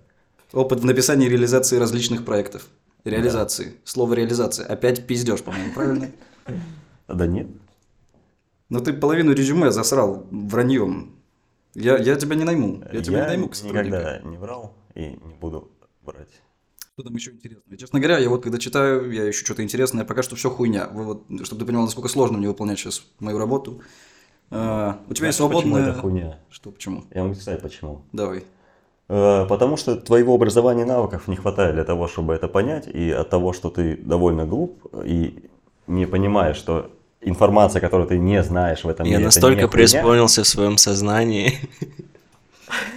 Опыт 0.53 0.79
в 0.79 0.86
написании 0.86 1.27
и 1.27 1.29
реализации 1.29 1.77
различных 1.77 2.24
проектов. 2.25 2.67
Реализации. 3.03 3.75
Слово 3.84 4.13
реализация. 4.13 4.65
Опять 4.65 5.05
пиздешь, 5.05 5.43
по-моему, 5.43 5.74
правильно? 5.74 6.12
Да 7.07 7.27
нет. 7.27 7.48
Ну 8.69 8.79
ты 8.79 8.93
половину 8.93 9.34
резюме 9.34 9.72
засрал 9.72 10.25
враньем. 10.31 11.15
Я, 11.75 11.98
я 11.98 12.15
тебя 12.15 12.36
не 12.36 12.44
найму. 12.44 12.84
Я 12.91 13.01
тебя 13.01 13.22
не 13.22 13.27
найму, 13.27 13.50
к 13.50 13.62
никогда 13.62 14.20
не 14.20 14.38
врал 14.38 14.74
и 14.96 15.10
не 15.10 15.34
буду 15.39 15.72
брать. 16.01 16.41
Что 16.94 17.03
там 17.03 17.13
еще 17.13 17.32
интересного? 17.32 17.77
Честно 17.77 18.00
говоря, 18.00 18.17
я 18.20 18.29
вот 18.29 18.44
когда 18.44 18.58
читаю, 18.58 19.12
я 19.12 19.29
ищу 19.29 19.46
что-то 19.46 19.62
интересное, 19.63 20.05
пока 20.05 20.24
что 20.24 20.38
все 20.38 20.50
хуйня. 20.50 20.88
Вы 20.88 21.03
вот, 21.03 21.24
чтобы 21.44 21.60
ты 21.60 21.65
понимал, 21.65 21.84
насколько 21.84 22.08
сложно 22.08 22.38
мне 22.38 22.48
выполнять 22.48 22.79
сейчас 22.79 23.05
мою 23.20 23.38
работу. 23.38 23.82
А, 24.50 25.01
у 25.10 25.13
тебя 25.13 25.27
есть 25.27 25.39
Знаешь, 25.39 25.53
почему 25.53 25.77
это 25.77 25.94
хуйня? 25.94 26.39
Что, 26.50 26.72
почему? 26.72 27.03
Я 27.13 27.24
могу 27.24 27.36
сказать 27.36 27.62
почему. 27.62 28.03
Давай. 28.13 28.46
Э, 29.10 29.45
Потому 29.49 29.76
что 29.76 29.97
твоего 29.97 30.34
образования 30.36 30.84
и 30.84 30.86
навыков 30.86 31.28
не 31.28 31.36
хватает 31.36 31.76
для 31.76 31.84
того, 31.84 32.08
чтобы 32.08 32.34
это 32.34 32.47
понять, 32.47 32.88
и 32.88 33.12
от 33.12 33.30
того, 33.30 33.52
что 33.52 33.69
ты 33.69 33.97
довольно 33.97 34.45
глуп 34.45 34.86
и 35.04 35.49
не 35.88 36.06
понимаешь, 36.06 36.56
что 36.56 36.91
информация, 37.25 37.81
которую 37.81 38.07
ты 38.07 38.17
не 38.17 38.41
знаешь 38.43 38.83
в 38.83 38.89
этом 38.89 39.05
Я 39.05 39.17
мире, 39.17 39.23
это 39.23 39.25
настолько 39.25 39.67
преисполнился 39.67 40.43
в 40.43 40.47
своем 40.47 40.77
сознании. 40.77 41.59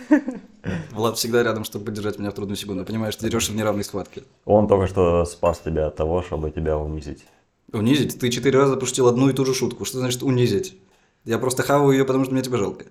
Влад 0.92 1.16
всегда 1.16 1.42
рядом, 1.42 1.64
чтобы 1.64 1.86
поддержать 1.86 2.18
меня 2.18 2.30
в 2.30 2.34
трудную 2.34 2.56
секунду. 2.56 2.84
Понимаешь, 2.84 3.16
ты 3.16 3.28
дерешься 3.28 3.52
в 3.52 3.56
неравной 3.56 3.84
схватке. 3.84 4.22
Он 4.44 4.68
только 4.68 4.86
что 4.86 5.24
спас 5.24 5.60
тебя 5.64 5.86
от 5.86 5.96
того, 5.96 6.22
чтобы 6.22 6.50
тебя 6.50 6.76
унизить. 6.76 7.24
Унизить? 7.72 8.18
Ты 8.18 8.30
четыре 8.30 8.58
раза 8.58 8.76
пошутил 8.76 9.08
одну 9.08 9.28
и 9.28 9.32
ту 9.32 9.44
же 9.44 9.54
шутку. 9.54 9.84
Что 9.84 9.98
значит 9.98 10.22
унизить? 10.22 10.76
Я 11.24 11.38
просто 11.38 11.62
хаваю 11.62 11.92
ее, 11.92 12.04
потому 12.04 12.24
что 12.24 12.32
мне 12.32 12.42
тебя 12.42 12.58
жалко. 12.58 12.86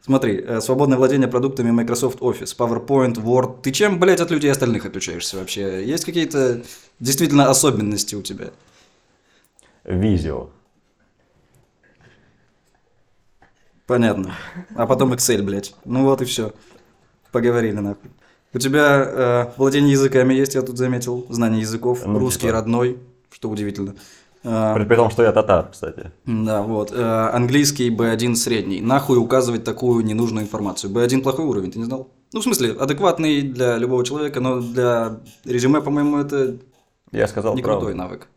Смотри, 0.00 0.42
э, 0.46 0.60
свободное 0.60 0.96
владение 0.96 1.28
продуктами 1.28 1.70
Microsoft 1.70 2.20
Office, 2.20 2.56
PowerPoint, 2.56 3.14
Word. 3.14 3.60
Ты 3.62 3.72
чем, 3.72 4.00
блядь, 4.00 4.20
от 4.20 4.30
людей 4.30 4.50
остальных 4.50 4.86
отличаешься 4.86 5.36
вообще? 5.36 5.84
Есть 5.84 6.04
какие-то 6.04 6.62
действительно 6.98 7.50
особенности 7.50 8.14
у 8.14 8.22
тебя? 8.22 8.50
Визио. 9.84 10.48
Понятно. 13.88 14.34
А 14.76 14.86
потом 14.86 15.12
Excel, 15.14 15.42
блядь. 15.42 15.74
Ну 15.84 16.04
вот 16.04 16.22
и 16.22 16.24
все. 16.26 16.52
Поговорили 17.32 17.72
нахуй. 17.72 18.10
У 18.54 18.58
тебя 18.58 19.02
э, 19.04 19.46
владение 19.56 19.92
языками 19.92 20.34
есть, 20.34 20.54
я 20.54 20.62
тут 20.62 20.76
заметил. 20.78 21.26
Знание 21.30 21.62
языков. 21.62 22.02
Ну, 22.06 22.18
Русский 22.18 22.42
типа. 22.42 22.52
родной, 22.52 22.98
что 23.30 23.48
удивительно. 23.48 23.94
Э, 24.44 24.74
При, 24.74 24.84
при 24.84 24.94
том, 24.94 25.10
что 25.10 25.22
я 25.22 25.32
татар, 25.32 25.68
кстати. 25.72 26.12
Да, 26.26 26.62
вот. 26.62 26.92
Э, 26.92 27.30
английский 27.32 27.90
B1 27.90 28.34
средний. 28.36 28.80
Нахуй 28.82 29.18
указывать 29.18 29.64
такую 29.64 30.04
ненужную 30.04 30.44
информацию. 30.44 30.92
B1 30.92 31.22
плохой 31.22 31.46
уровень, 31.46 31.72
ты 31.72 31.78
не 31.78 31.84
знал? 31.86 32.10
Ну, 32.34 32.40
в 32.40 32.42
смысле, 32.42 32.72
адекватный 32.72 33.40
для 33.40 33.78
любого 33.78 34.04
человека, 34.04 34.40
но 34.40 34.60
для 34.60 35.20
резюме, 35.46 35.80
по-моему, 35.80 36.18
это 36.18 36.58
Я 37.10 37.26
сказал 37.26 37.54
не 37.54 37.62
правду. 37.62 37.86
крутой 37.86 37.96
навык. 37.98 38.28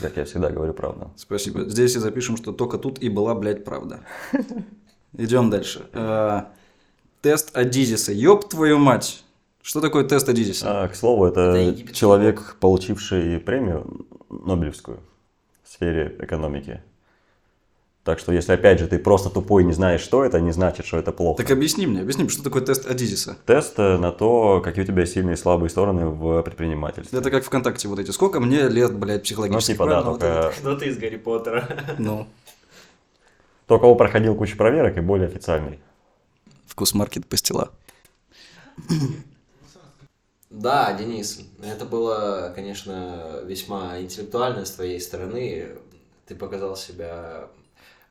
Как 0.00 0.16
я 0.18 0.24
всегда 0.24 0.50
говорю 0.50 0.72
правду. 0.74 1.10
Спасибо. 1.16 1.64
Здесь 1.64 1.96
и 1.96 1.98
запишем, 1.98 2.36
что 2.36 2.52
только 2.52 2.76
тут 2.78 3.02
и 3.02 3.08
была, 3.10 3.34
блядь, 3.34 3.64
правда. 3.64 4.00
Идем 5.16 5.50
дальше. 5.50 5.86
Э, 5.92 6.42
Тест 7.22 7.56
Адизиса. 7.56 8.12
Ёб 8.12 8.48
твою 8.48 8.78
мать. 8.78 9.22
Что 9.62 9.80
такое 9.80 10.02
тест 10.02 10.28
Адизиса? 10.28 10.82
А, 10.82 10.88
к 10.88 10.96
слову, 10.96 11.26
это, 11.26 11.40
Это 11.40 11.94
человек, 11.94 12.56
получивший 12.58 13.38
премию 13.38 14.06
Нобелевскую 14.28 14.98
в 15.62 15.68
сфере 15.68 16.16
экономики. 16.18 16.82
Так 18.02 18.18
что, 18.18 18.32
если 18.32 18.54
опять 18.54 18.80
же 18.80 18.88
ты 18.88 18.98
просто 18.98 19.30
тупой 19.30 19.62
и 19.62 19.66
не 19.66 19.72
знаешь, 19.72 20.00
что 20.00 20.24
это, 20.24 20.40
не 20.40 20.50
значит, 20.50 20.84
что 20.84 20.96
это 20.98 21.12
плохо. 21.12 21.40
Так 21.40 21.52
объясни 21.52 21.86
мне, 21.86 22.00
объясни, 22.00 22.28
что 22.28 22.42
такое 22.42 22.62
тест 22.62 22.90
Адизиса? 22.90 23.36
Тест 23.46 23.74
э, 23.78 23.96
на 23.98 24.10
то, 24.10 24.60
какие 24.60 24.82
у 24.82 24.86
тебя 24.86 25.06
сильные 25.06 25.34
и 25.34 25.36
слабые 25.36 25.70
стороны 25.70 26.06
в 26.06 26.42
предпринимательстве. 26.42 27.16
Это 27.16 27.30
как 27.30 27.44
ВКонтакте 27.44 27.86
вот 27.86 28.00
эти. 28.00 28.10
Сколько 28.10 28.40
мне 28.40 28.68
лет, 28.68 28.92
блядь, 28.92 29.18
ну, 29.18 29.22
психологически? 29.22 29.72
типа, 29.74 29.84
да, 29.86 30.02
правильно? 30.02 30.10
Вот 30.10 30.20
только 30.20 30.52
Кто 30.58 30.74
ты 30.74 30.86
из 30.86 30.98
Гарри 30.98 31.18
Поттера? 31.18 31.68
Ну, 31.98 32.26
то, 33.72 33.78
кого 33.78 33.94
проходил 33.94 34.34
кучу 34.34 34.58
проверок 34.58 34.98
и 34.98 35.00
более 35.00 35.28
официальный. 35.28 35.80
вкус 36.66 36.92
маркет 36.92 37.26
пастила. 37.26 37.70
Да, 40.50 40.92
Денис, 40.92 41.40
это 41.62 41.86
было, 41.86 42.52
конечно, 42.54 43.40
весьма 43.44 43.98
интеллектуально 43.98 44.66
с 44.66 44.72
твоей 44.72 45.00
стороны. 45.00 45.68
Ты 46.26 46.34
показал 46.34 46.76
себя... 46.76 47.48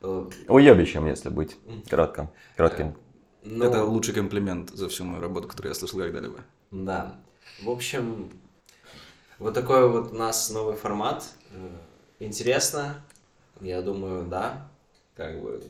э, 0.01 0.29
Уебищем, 0.47 1.05
если 1.05 1.29
быть 1.29 1.55
кратким. 1.87 2.29
кратким. 2.57 2.95
ну, 3.43 3.65
Это 3.65 3.85
лучший 3.85 4.15
комплимент 4.15 4.71
за 4.71 4.89
всю 4.89 5.03
мою 5.03 5.21
работу, 5.21 5.47
которую 5.47 5.69
я 5.69 5.75
слышал 5.75 5.99
когда-либо. 5.99 6.39
Да. 6.71 7.17
В 7.61 7.69
общем, 7.69 8.31
вот 9.37 9.53
такой 9.53 9.87
вот 9.87 10.11
у 10.11 10.15
нас 10.15 10.49
новый 10.49 10.75
формат. 10.75 11.23
Э, 11.51 11.69
Интересно. 12.19 13.03
Я 13.59 13.83
думаю, 13.83 14.25
да. 14.25 14.70
Как 15.15 15.41
бы 15.41 15.61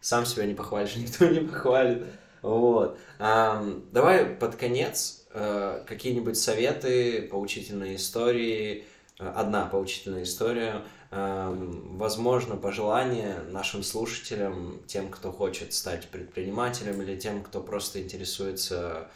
сам 0.00 0.26
себя 0.26 0.46
не 0.46 0.54
похвалишь, 0.54 0.96
никто 0.96 1.26
не 1.26 1.40
похвалит. 1.40 2.04
Вот. 2.42 2.98
Ам, 3.18 3.84
давай 3.92 4.26
под 4.26 4.56
конец 4.56 5.24
э, 5.32 5.82
какие-нибудь 5.86 6.36
советы, 6.36 7.22
поучительные 7.30 7.96
истории. 7.96 8.84
Э, 9.18 9.32
Одна 9.34 9.66
поучительная 9.66 10.24
история. 10.24 10.82
Ам, 11.10 11.96
Возможно, 11.96 12.56
пожелания 12.56 13.40
нашим 13.48 13.82
слушателям, 13.82 14.82
тем, 14.86 15.08
кто 15.08 15.32
хочет 15.32 15.72
стать 15.72 16.08
предпринимателем 16.08 17.00
или 17.02 17.16
тем, 17.16 17.42
кто 17.42 17.60
просто 17.62 18.02
интересуется 18.02 19.08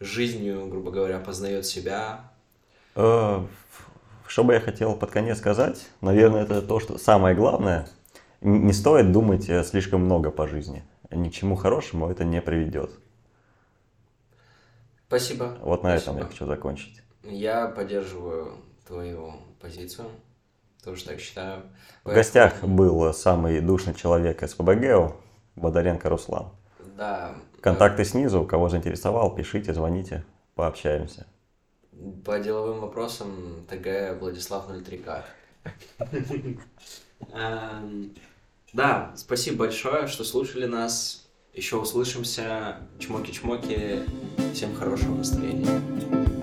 жизнью, 0.00 0.66
грубо 0.68 0.90
говоря, 0.90 1.18
познает 1.20 1.64
себя. 1.66 2.30
Э, 2.94 3.46
Что 4.26 4.44
бы 4.44 4.52
я 4.54 4.60
хотел 4.60 4.94
под 4.96 5.10
конец 5.10 5.38
сказать, 5.38 5.86
наверное, 6.02 6.42
это 6.44 6.60
то, 6.62 6.80
что 6.80 6.98
самое 6.98 7.34
главное, 7.34 7.88
не 8.40 8.72
стоит 8.72 9.12
думать 9.12 9.48
э, 9.48 9.64
слишком 9.64 10.02
много 10.02 10.30
по 10.30 10.46
жизни. 10.46 10.84
Ни 11.10 11.28
к 11.28 11.32
чему 11.32 11.56
хорошему 11.56 12.10
это 12.10 12.24
не 12.24 12.40
приведет. 12.40 12.90
Спасибо. 15.06 15.56
Вот 15.62 15.82
на 15.82 15.88
этом 15.88 16.14
Спасибо. 16.14 16.18
я 16.20 16.26
хочу 16.26 16.46
закончить. 16.46 17.02
Я 17.24 17.66
поддерживаю 17.66 18.58
твою 18.86 19.32
позицию. 19.60 20.08
Тоже 20.84 21.04
так 21.04 21.18
считаю. 21.18 21.62
В 22.04 22.12
гостях 22.12 22.62
был 22.62 23.12
самый 23.12 23.60
душный 23.60 23.94
человек 23.94 24.42
из 24.42 24.54
ПБГУ, 24.54 25.16
Бодаренко 25.56 26.08
Руслан. 26.08 26.50
Да. 26.96 27.34
Контакты 27.60 28.04
снизу, 28.04 28.44
кого 28.44 28.68
заинтересовал, 28.68 29.34
пишите, 29.34 29.74
звоните, 29.74 30.24
пообщаемся. 30.54 31.26
По 32.24 32.38
деловым 32.38 32.80
вопросам 32.80 33.66
ТГ 33.68 34.20
Владислав 34.20 34.70
03К. 34.70 35.24
Да, 38.72 39.12
спасибо 39.16 39.58
большое, 39.58 40.06
что 40.06 40.24
слушали 40.24 40.66
нас. 40.66 41.26
Еще 41.54 41.76
услышимся. 41.76 42.76
Чмоки-чмоки. 42.98 44.08
Всем 44.52 44.74
хорошего 44.74 45.16
настроения. 45.16 46.37